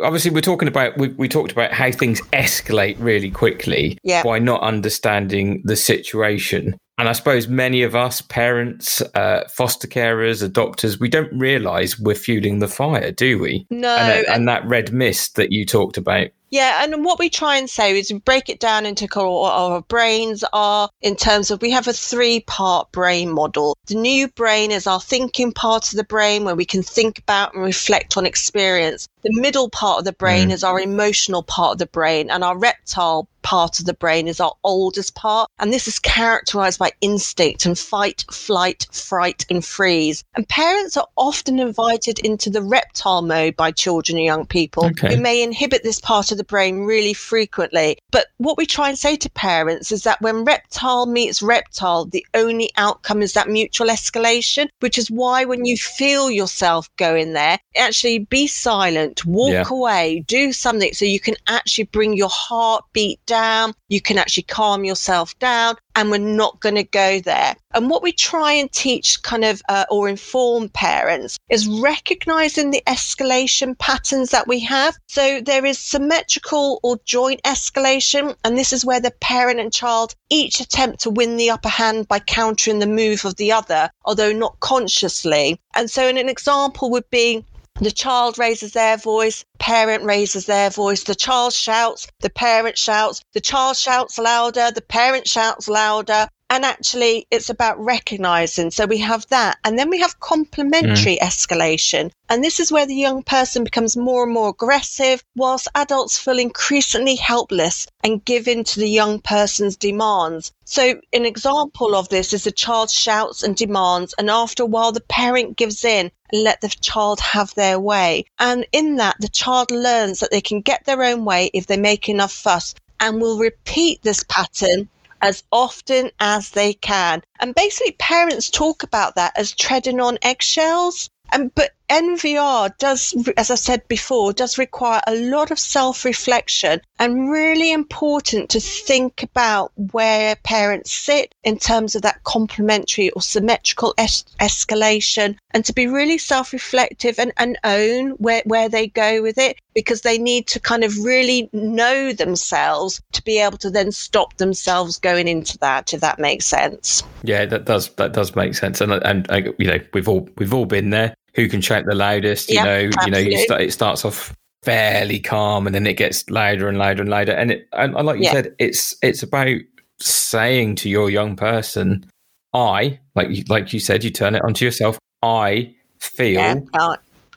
obviously 0.03 0.31
we're 0.31 0.41
talking 0.41 0.67
about 0.67 0.97
we, 0.97 1.09
we 1.09 1.27
talked 1.27 1.51
about 1.51 1.71
how 1.71 1.91
things 1.91 2.21
escalate 2.33 2.95
really 2.99 3.31
quickly 3.31 3.97
yeah. 4.03 4.23
by 4.23 4.39
not 4.39 4.61
understanding 4.61 5.61
the 5.65 5.75
situation. 5.75 6.77
And 6.97 7.07
i 7.07 7.13
suppose 7.13 7.47
many 7.47 7.83
of 7.83 7.95
us 7.95 8.21
parents 8.21 9.01
uh, 9.15 9.47
foster 9.49 9.87
carers 9.87 10.45
adopters 10.45 10.99
we 10.99 11.07
don't 11.07 11.31
realize 11.31 11.97
we're 11.97 12.13
fueling 12.13 12.59
the 12.59 12.67
fire 12.67 13.11
do 13.11 13.39
we? 13.39 13.65
No. 13.69 13.95
And, 13.95 14.27
and 14.27 14.47
that 14.49 14.67
red 14.67 14.91
mist 14.91 15.35
that 15.35 15.51
you 15.51 15.65
talked 15.65 15.97
about 15.97 16.27
yeah, 16.49 16.83
and 16.83 17.05
what 17.05 17.19
we 17.19 17.29
try 17.29 17.57
and 17.57 17.69
say 17.69 17.97
is 17.97 18.11
we 18.11 18.19
break 18.19 18.49
it 18.49 18.59
down 18.59 18.85
into 18.85 19.07
what 19.13 19.53
our 19.53 19.81
brains 19.81 20.43
are 20.51 20.89
in 21.01 21.15
terms 21.15 21.51
of 21.51 21.61
we 21.61 21.71
have 21.71 21.87
a 21.87 21.93
three 21.93 22.39
part 22.41 22.91
brain 22.91 23.31
model. 23.31 23.77
The 23.87 23.95
new 23.95 24.27
brain 24.29 24.71
is 24.71 24.87
our 24.87 24.99
thinking 24.99 25.51
part 25.51 25.91
of 25.91 25.97
the 25.97 26.03
brain 26.03 26.43
where 26.43 26.55
we 26.55 26.65
can 26.65 26.83
think 26.83 27.19
about 27.19 27.53
and 27.53 27.63
reflect 27.63 28.17
on 28.17 28.25
experience. 28.25 29.07
The 29.21 29.33
middle 29.33 29.69
part 29.69 29.99
of 29.99 30.05
the 30.05 30.13
brain 30.13 30.49
mm. 30.49 30.53
is 30.53 30.63
our 30.63 30.79
emotional 30.79 31.43
part 31.43 31.73
of 31.73 31.77
the 31.77 31.85
brain, 31.85 32.29
and 32.29 32.43
our 32.43 32.57
reptile 32.57 33.27
part 33.49 33.79
of 33.79 33.85
the 33.85 33.95
brain 33.95 34.27
is 34.27 34.39
our 34.39 34.53
oldest 34.63 35.15
part. 35.15 35.49
And 35.57 35.73
this 35.73 35.87
is 35.87 35.97
characterized 35.97 36.77
by 36.77 36.91
instinct 37.01 37.65
and 37.65 37.77
fight, 37.77 38.23
flight, 38.31 38.85
fright, 38.91 39.43
and 39.49 39.65
freeze. 39.65 40.23
And 40.35 40.47
parents 40.47 40.95
are 40.95 41.07
often 41.17 41.57
invited 41.57 42.19
into 42.19 42.51
the 42.51 42.61
reptile 42.61 43.23
mode 43.23 43.55
by 43.55 43.71
children 43.71 44.19
and 44.19 44.25
young 44.25 44.45
people 44.45 44.85
okay. 44.85 45.15
who 45.15 45.19
may 45.19 45.41
inhibit 45.41 45.81
this 45.81 45.99
part 45.99 46.31
of 46.31 46.37
the 46.37 46.43
brain 46.43 46.81
really 46.81 47.13
frequently. 47.13 47.97
But 48.11 48.27
what 48.37 48.55
we 48.55 48.67
try 48.67 48.87
and 48.87 48.99
say 48.99 49.15
to 49.15 49.29
parents 49.31 49.91
is 49.91 50.03
that 50.03 50.21
when 50.21 50.45
reptile 50.45 51.07
meets 51.07 51.41
reptile, 51.41 52.05
the 52.05 52.25
only 52.35 52.69
outcome 52.77 53.23
is 53.23 53.33
that 53.33 53.49
mutual 53.49 53.87
escalation, 53.87 54.69
which 54.79 54.99
is 54.99 55.09
why 55.09 55.45
when 55.45 55.65
you 55.65 55.75
feel 55.75 56.29
yourself 56.29 56.87
going 56.97 57.33
there, 57.33 57.57
actually 57.75 58.19
be 58.19 58.45
silent, 58.45 59.25
walk 59.25 59.53
yeah. 59.53 59.65
away, 59.71 60.23
do 60.27 60.53
something 60.53 60.93
so 60.93 61.03
you 61.03 61.19
can 61.19 61.35
actually 61.47 61.85
bring 61.85 62.13
your 62.13 62.29
heartbeat 62.29 63.19
down. 63.39 63.73
You 63.87 64.01
can 64.01 64.17
actually 64.17 64.43
calm 64.43 64.83
yourself 64.83 65.37
down 65.39 65.75
and 65.95 66.11
we're 66.11 66.17
not 66.17 66.59
going 66.59 66.75
to 66.75 66.83
go 66.83 67.19
there. 67.19 67.55
And 67.73 67.89
what 67.89 68.03
we 68.03 68.11
try 68.11 68.51
and 68.53 68.71
teach 68.71 69.21
kind 69.21 69.45
of 69.45 69.61
uh, 69.69 69.85
or 69.89 70.09
inform 70.09 70.69
parents 70.69 71.37
is 71.49 71.67
recognizing 71.67 72.71
the 72.71 72.83
escalation 72.87 73.77
patterns 73.77 74.29
that 74.31 74.47
we 74.47 74.59
have. 74.61 74.97
So 75.07 75.41
there 75.41 75.65
is 75.65 75.77
symmetrical 75.77 76.79
or 76.83 76.99
joint 77.05 77.41
escalation. 77.43 78.35
And 78.43 78.57
this 78.57 78.73
is 78.73 78.85
where 78.85 79.01
the 79.01 79.11
parent 79.21 79.59
and 79.59 79.71
child 79.71 80.15
each 80.29 80.59
attempt 80.59 80.99
to 81.01 81.09
win 81.09 81.37
the 81.37 81.49
upper 81.49 81.69
hand 81.69 82.07
by 82.07 82.19
countering 82.19 82.79
the 82.79 82.87
move 82.87 83.25
of 83.25 83.35
the 83.35 83.51
other, 83.51 83.89
although 84.05 84.33
not 84.33 84.59
consciously. 84.59 85.59
And 85.75 85.89
so 85.89 86.07
an 86.07 86.17
example 86.17 86.89
would 86.91 87.09
be 87.09 87.45
the 87.79 87.91
child 87.91 88.37
raises 88.37 88.73
their 88.73 88.97
voice, 88.97 89.45
parent 89.59 90.03
raises 90.03 90.45
their 90.45 90.69
voice, 90.69 91.03
the 91.03 91.15
child 91.15 91.53
shouts, 91.53 92.07
the 92.21 92.29
parent 92.29 92.77
shouts, 92.77 93.21
the 93.33 93.41
child 93.41 93.77
shouts 93.77 94.17
louder, 94.17 94.71
the 94.71 94.81
parent 94.81 95.27
shouts 95.27 95.67
louder, 95.67 96.27
and 96.51 96.65
actually 96.65 97.27
it's 97.29 97.49
about 97.49 97.79
recognizing. 97.79 98.71
So 98.71 98.85
we 98.85 98.97
have 98.99 99.27
that. 99.27 99.59
And 99.63 99.77
then 99.77 99.89
we 99.89 99.99
have 99.99 100.19
complementary 100.19 101.17
mm. 101.17 101.19
escalation. 101.19 102.11
And 102.27 102.43
this 102.43 102.59
is 102.59 102.71
where 102.71 102.87
the 102.87 102.95
young 102.95 103.21
person 103.21 103.63
becomes 103.63 103.95
more 103.95 104.23
and 104.23 104.33
more 104.33 104.49
aggressive 104.49 105.23
whilst 105.35 105.67
adults 105.75 106.17
feel 106.17 106.39
increasingly 106.39 107.15
helpless 107.15 107.85
and 108.03 108.25
give 108.25 108.47
in 108.47 108.63
to 108.63 108.79
the 108.79 108.89
young 108.89 109.19
person's 109.19 109.77
demands. 109.77 110.51
So 110.65 110.99
an 111.13 111.25
example 111.25 111.95
of 111.95 112.09
this 112.09 112.33
is 112.33 112.43
the 112.45 112.51
child 112.51 112.89
shouts 112.89 113.43
and 113.43 113.55
demands 113.55 114.15
and 114.17 114.29
after 114.29 114.63
a 114.63 114.67
while 114.67 114.91
the 114.91 115.01
parent 115.01 115.55
gives 115.55 115.85
in 115.85 116.11
and 116.31 116.43
let 116.43 116.61
the 116.61 116.69
child 116.69 117.19
have 117.19 117.53
their 117.53 117.79
way. 117.79 118.25
And 118.39 118.65
in 118.71 118.95
that 118.95 119.17
the 119.19 119.29
child 119.29 119.69
learns 119.69 120.19
that 120.19 120.31
they 120.31 120.41
can 120.41 120.61
get 120.61 120.85
their 120.85 121.03
own 121.03 121.25
way 121.25 121.51
if 121.53 121.67
they 121.67 121.77
make 121.77 122.09
enough 122.09 122.31
fuss 122.31 122.73
and 122.99 123.21
will 123.21 123.37
repeat 123.37 124.01
this 124.01 124.23
pattern 124.27 124.89
as 125.21 125.43
often 125.51 126.11
as 126.19 126.49
they 126.51 126.73
can. 126.73 127.21
And 127.39 127.55
basically, 127.55 127.93
parents 127.93 128.49
talk 128.49 128.83
about 128.83 129.15
that 129.15 129.33
as 129.37 129.53
treading 129.53 129.99
on 129.99 130.17
eggshells. 130.21 131.09
And 131.31 131.53
but 131.53 131.71
NVR 131.89 132.77
does, 132.77 133.15
as 133.35 133.49
I 133.49 133.55
said 133.55 133.87
before, 133.87 134.31
does 134.31 134.57
require 134.57 135.01
a 135.07 135.15
lot 135.15 135.49
of 135.49 135.57
self 135.57 136.05
reflection 136.05 136.81
and 136.99 137.31
really 137.31 137.71
important 137.71 138.49
to 138.51 138.59
think 138.59 139.23
about 139.23 139.71
where 139.91 140.35
parents 140.43 140.91
sit 140.91 141.33
in 141.43 141.57
terms 141.57 141.95
of 141.95 142.03
that 142.03 142.23
complementary 142.23 143.09
or 143.11 143.21
symmetrical 143.21 143.93
es- 143.97 144.23
escalation 144.39 145.35
and 145.51 145.65
to 145.65 145.73
be 145.73 145.87
really 145.87 146.17
self 146.17 146.53
reflective 146.53 147.17
and, 147.17 147.33
and 147.37 147.57
own 147.63 148.11
where, 148.11 148.43
where 148.45 148.69
they 148.69 148.87
go 148.87 149.21
with 149.21 149.37
it 149.37 149.57
because 149.73 150.01
they 150.01 150.17
need 150.17 150.45
to 150.47 150.59
kind 150.59 150.83
of 150.83 150.95
really 150.99 151.49
know 151.53 152.13
themselves 152.13 153.01
to 153.13 153.23
be 153.23 153.39
able 153.39 153.57
to 153.57 153.69
then 153.69 153.91
stop 153.91 154.37
themselves 154.37 154.99
going 154.99 155.27
into 155.27 155.57
that, 155.59 155.93
if 155.93 156.01
that 156.01 156.19
makes 156.19 156.45
sense. 156.45 157.01
Yeah, 157.23 157.45
that 157.45 157.65
does 157.65 157.89
that 157.95 158.13
does 158.13 158.35
make 158.35 158.55
sense, 158.55 158.81
and 158.81 158.91
and 158.91 159.29
uh, 159.31 159.51
you 159.57 159.67
know 159.67 159.79
we've 159.93 160.07
all 160.07 160.29
we've 160.37 160.53
all 160.53 160.65
been 160.65 160.91
there 160.91 161.15
who 161.39 161.47
can 161.47 161.61
shout 161.61 161.85
the 161.85 161.95
loudest. 161.95 162.49
You 162.49 162.55
yeah, 162.55 162.63
know, 162.63 162.89
absolutely. 162.93 163.05
you 163.05 163.11
know, 163.11 163.37
you 163.37 163.43
start, 163.45 163.61
it 163.61 163.73
starts 163.73 164.03
off 164.05 164.35
fairly 164.63 165.19
calm 165.19 165.65
and 165.65 165.73
then 165.73 165.87
it 165.87 165.93
gets 165.93 166.29
louder 166.29 166.67
and 166.67 166.77
louder 166.77 167.01
and 167.01 167.09
louder. 167.09 167.31
And 167.31 167.51
it, 167.51 167.67
and 167.73 167.93
like 167.93 168.17
you 168.17 168.25
yeah. 168.25 168.33
said, 168.33 168.55
it's 168.59 168.95
it's 169.01 169.23
about 169.23 169.57
saying 169.99 170.75
to 170.75 170.89
your 170.89 171.09
young 171.09 171.35
person, 171.35 172.05
I 172.53 172.99
like 173.15 173.29
you, 173.29 173.43
like 173.47 173.71
you 173.73 173.79
said, 173.79 174.03
you 174.03 174.09
turn 174.09 174.35
it 174.35 174.43
onto 174.43 174.65
yourself. 174.65 174.99
I 175.21 175.73
feel 175.99 176.33
yeah, 176.33 176.55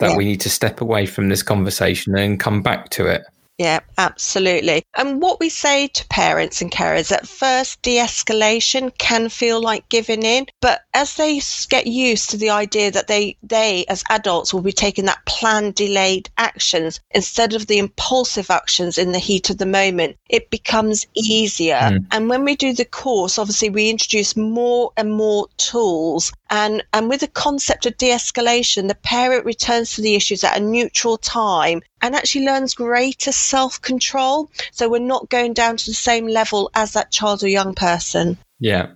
that 0.01 0.17
we 0.17 0.25
need 0.25 0.41
to 0.41 0.51
step 0.51 0.81
away 0.81 1.07
from 1.07 1.29
this 1.29 1.43
conversation 1.43 2.17
and 2.17 2.41
come 2.41 2.61
back 2.63 2.91
to 2.91 3.07
it. 3.07 3.23
Yeah, 3.59 3.81
absolutely. 3.99 4.83
And 4.97 5.21
what 5.21 5.39
we 5.39 5.49
say 5.49 5.87
to 5.89 6.07
parents 6.09 6.63
and 6.63 6.71
carers 6.71 7.13
at 7.13 7.29
first, 7.29 7.81
de 7.83 7.99
escalation 7.99 8.97
can 8.97 9.29
feel 9.29 9.61
like 9.61 9.89
giving 9.89 10.23
in. 10.23 10.47
But 10.61 10.83
as 10.95 11.15
they 11.15 11.41
get 11.69 11.87
used 11.87 12.31
to 12.31 12.37
the 12.37 12.51
idea 12.51 12.91
that 12.91 13.09
they, 13.09 13.37
they 13.43 13.85
as 13.87 14.05
adults 14.09 14.55
will 14.55 14.63
be 14.63 14.73
taking 14.73 15.05
that 15.05 15.25
planned 15.27 15.75
delayed 15.75 16.31
actions 16.39 17.01
instead 17.11 17.53
of 17.53 17.67
the 17.67 17.79
impulsive 17.79 18.51
actions 18.51 18.97
in 18.99 19.13
the 19.13 19.19
heat 19.19 19.51
of 19.51 19.59
the 19.59 19.67
moment, 19.67 20.17
it 20.29 20.51
becomes 20.51 21.07
easier. 21.15 21.77
Mm. 21.77 22.07
And 22.11 22.29
when 22.29 22.45
we 22.45 22.57
do 22.57 22.73
the 22.73 22.85
course, 22.87 23.39
obviously 23.39 23.69
we 23.69 23.91
introduce 23.91 24.37
more 24.37 24.93
and 24.97 25.13
more 25.13 25.47
tools. 25.59 26.33
And, 26.53 26.85
and 26.93 27.09
with 27.09 27.21
the 27.21 27.29
concept 27.29 27.87
of 27.87 27.97
de 27.97 28.11
escalation, 28.11 28.87
the 28.87 28.95
parent 28.95 29.47
returns 29.47 29.95
to 29.95 30.03
the 30.03 30.15
issues 30.15 30.45
at 30.45 30.59
a 30.59 30.61
neutral 30.61 31.17
time 31.17 31.81
and 32.03 32.15
actually 32.15 32.45
learns 32.45 32.75
greater 32.75 33.33
self 33.33 33.81
control. 33.81 34.51
So 34.71 34.91
we're 34.91 34.99
not 34.99 35.31
going 35.31 35.55
down 35.55 35.79
to 35.79 35.87
the 35.87 35.95
same 35.95 36.27
level 36.27 36.71
as 36.75 36.93
that 36.93 37.11
child 37.11 37.43
or 37.43 37.49
young 37.49 37.75
person. 37.75 38.37
Yeah. 38.61 38.89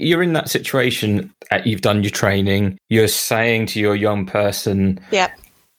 You're 0.00 0.24
in 0.24 0.32
that 0.32 0.50
situation, 0.50 1.32
uh, 1.52 1.60
you've 1.64 1.80
done 1.80 2.02
your 2.02 2.10
training, 2.10 2.76
you're 2.88 3.06
saying 3.06 3.66
to 3.66 3.80
your 3.80 3.94
young 3.94 4.26
person, 4.26 4.98
yeah. 5.12 5.30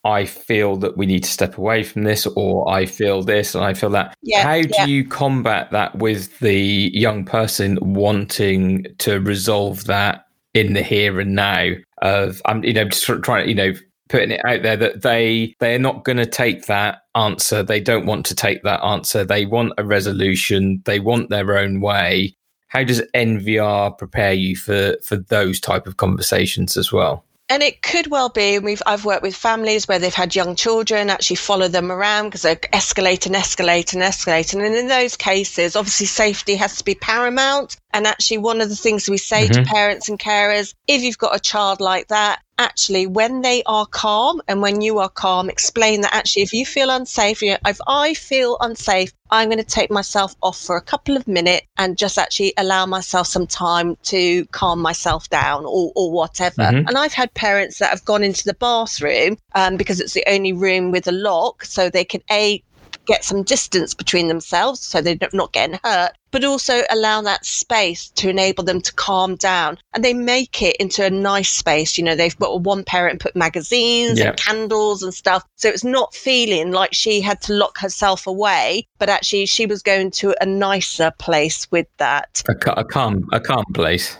I 0.05 0.23
feel 0.23 0.77
that 0.77 0.95
we 0.95 1.05
need 1.05 1.25
to 1.25 1.29
step 1.29 1.57
away 1.57 1.83
from 1.83 2.03
this, 2.03 2.25
or 2.25 2.69
I 2.71 2.85
feel 2.85 3.21
this 3.21 3.53
and 3.53 3.65
I 3.65 3.73
feel 3.73 3.89
that. 3.89 4.15
Yeah, 4.21 4.43
How 4.43 4.61
do 4.61 4.69
yeah. 4.71 4.85
you 4.85 5.05
combat 5.05 5.71
that 5.71 5.97
with 5.97 6.39
the 6.39 6.89
young 6.93 7.25
person 7.25 7.77
wanting 7.81 8.85
to 8.99 9.19
resolve 9.19 9.83
that 9.85 10.26
in 10.57 10.73
the 10.73 10.83
here 10.83 11.19
and 11.19 11.35
now? 11.35 11.71
Of 12.01 12.41
I'm, 12.45 12.63
you 12.63 12.73
know, 12.73 12.85
just 12.85 13.05
trying, 13.05 13.45
to 13.45 13.49
you 13.49 13.55
know, 13.55 13.73
putting 14.09 14.31
it 14.31 14.41
out 14.45 14.63
there 14.63 14.77
that 14.77 15.01
they 15.01 15.55
they're 15.59 15.79
not 15.79 16.03
going 16.03 16.17
to 16.17 16.25
take 16.25 16.65
that 16.65 16.99
answer. 17.15 17.63
They 17.63 17.79
don't 17.79 18.05
want 18.05 18.25
to 18.27 18.35
take 18.35 18.63
that 18.63 18.83
answer. 18.83 19.23
They 19.23 19.45
want 19.45 19.73
a 19.77 19.83
resolution. 19.83 20.81
They 20.85 20.99
want 20.99 21.29
their 21.29 21.57
own 21.57 21.81
way. 21.81 22.35
How 22.67 22.83
does 22.83 23.01
NVR 23.15 23.97
prepare 23.97 24.33
you 24.33 24.55
for 24.55 24.97
for 25.03 25.17
those 25.17 25.59
type 25.59 25.87
of 25.87 25.97
conversations 25.97 26.77
as 26.77 26.91
well? 26.91 27.23
And 27.49 27.63
it 27.63 27.81
could 27.81 28.07
well 28.07 28.27
be, 28.27 28.59
we've 28.59 28.81
I've 28.85 29.05
worked 29.05 29.23
with 29.23 29.35
families 29.35 29.87
where 29.87 29.99
they've 29.99 30.13
had 30.13 30.35
young 30.35 30.55
children 30.55 31.09
actually 31.09 31.37
follow 31.37 31.69
them 31.69 31.93
around 31.93 32.25
because 32.25 32.41
they 32.41 32.55
escalate 32.55 33.25
and 33.25 33.35
escalate 33.35 33.93
and 33.93 34.03
escalate. 34.03 34.53
And 34.53 34.61
in 34.75 34.87
those 34.89 35.15
cases, 35.15 35.77
obviously 35.77 36.07
safety 36.07 36.55
has 36.55 36.77
to 36.77 36.83
be 36.83 36.95
paramount. 36.95 37.77
And 37.97 38.05
actually, 38.05 38.37
one 38.37 38.61
of 38.61 38.69
the 38.69 38.75
things 38.75 39.09
we 39.09 39.17
say 39.17 39.47
mm-hmm. 39.47 39.63
to 39.63 39.67
parents 39.67 40.07
and 40.07 40.19
carers, 40.19 40.75
if 40.87 41.01
you've 41.01 41.17
got 41.17 41.35
a 41.35 41.39
child 41.39 41.81
like 41.81 42.09
that, 42.09 42.43
actually, 42.59 43.07
when 43.07 43.41
they 43.41 43.63
are 43.65 43.87
calm 43.87 44.39
and 44.47 44.61
when 44.61 44.81
you 44.81 44.99
are 44.99 45.09
calm, 45.09 45.49
explain 45.49 46.01
that 46.01 46.13
actually, 46.13 46.43
if 46.43 46.53
you 46.53 46.63
feel 46.63 46.91
unsafe, 46.91 47.41
if 47.41 47.79
I 47.87 48.13
feel 48.13 48.55
unsafe, 48.61 49.11
I'm 49.31 49.49
going 49.49 49.57
to 49.57 49.63
take 49.63 49.89
myself 49.89 50.35
off 50.43 50.61
for 50.61 50.77
a 50.77 50.81
couple 50.81 51.17
of 51.17 51.27
minutes 51.27 51.65
and 51.75 51.97
just 51.97 52.19
actually 52.19 52.53
allow 52.55 52.85
myself 52.85 53.25
some 53.25 53.47
time 53.47 53.97
to 54.03 54.45
calm 54.51 54.79
myself 54.79 55.27
down 55.31 55.65
or, 55.65 55.91
or 55.95 56.11
whatever. 56.11 56.61
Mm-hmm. 56.61 56.87
And 56.87 56.99
I've 56.99 57.13
had 57.13 57.33
parents 57.33 57.79
that 57.79 57.89
have 57.89 58.05
gone 58.05 58.23
into 58.23 58.43
the 58.43 58.53
bathroom 58.53 59.39
um, 59.55 59.75
because 59.75 59.99
it's 59.99 60.13
the 60.13 60.25
only 60.27 60.53
room 60.53 60.91
with 60.91 61.07
a 61.07 61.11
lock, 61.11 61.65
so 61.65 61.89
they 61.89 62.05
can 62.05 62.21
A, 62.29 62.61
get 63.07 63.23
some 63.23 63.43
distance 63.43 63.93
between 63.93 64.27
themselves 64.27 64.81
so 64.81 65.01
they're 65.01 65.17
not 65.33 65.53
getting 65.53 65.79
hurt, 65.83 66.11
but 66.31 66.43
also 66.43 66.83
allow 66.89 67.21
that 67.21 67.45
space 67.45 68.09
to 68.11 68.29
enable 68.29 68.63
them 68.63 68.81
to 68.81 68.93
calm 68.93 69.35
down. 69.35 69.77
And 69.93 70.03
they 70.03 70.13
make 70.13 70.61
it 70.61 70.75
into 70.75 71.05
a 71.05 71.09
nice 71.09 71.49
space. 71.49 71.97
You 71.97 72.03
know, 72.03 72.15
they've 72.15 72.37
got 72.37 72.61
one 72.61 72.83
parent 72.83 73.19
put 73.19 73.35
magazines 73.35 74.19
and 74.19 74.37
candles 74.37 75.01
and 75.01 75.13
stuff. 75.13 75.43
So 75.55 75.69
it's 75.69 75.83
not 75.83 76.13
feeling 76.13 76.71
like 76.71 76.93
she 76.93 77.21
had 77.21 77.41
to 77.43 77.53
lock 77.53 77.79
herself 77.79 78.27
away, 78.27 78.87
but 78.99 79.09
actually 79.09 79.45
she 79.45 79.65
was 79.65 79.81
going 79.81 80.11
to 80.11 80.35
a 80.41 80.45
nicer 80.45 81.11
place 81.17 81.69
with 81.71 81.87
that. 81.97 82.43
A, 82.47 82.71
a 82.71 82.83
calm, 82.83 83.27
a 83.31 83.39
calm 83.39 83.65
place 83.73 84.17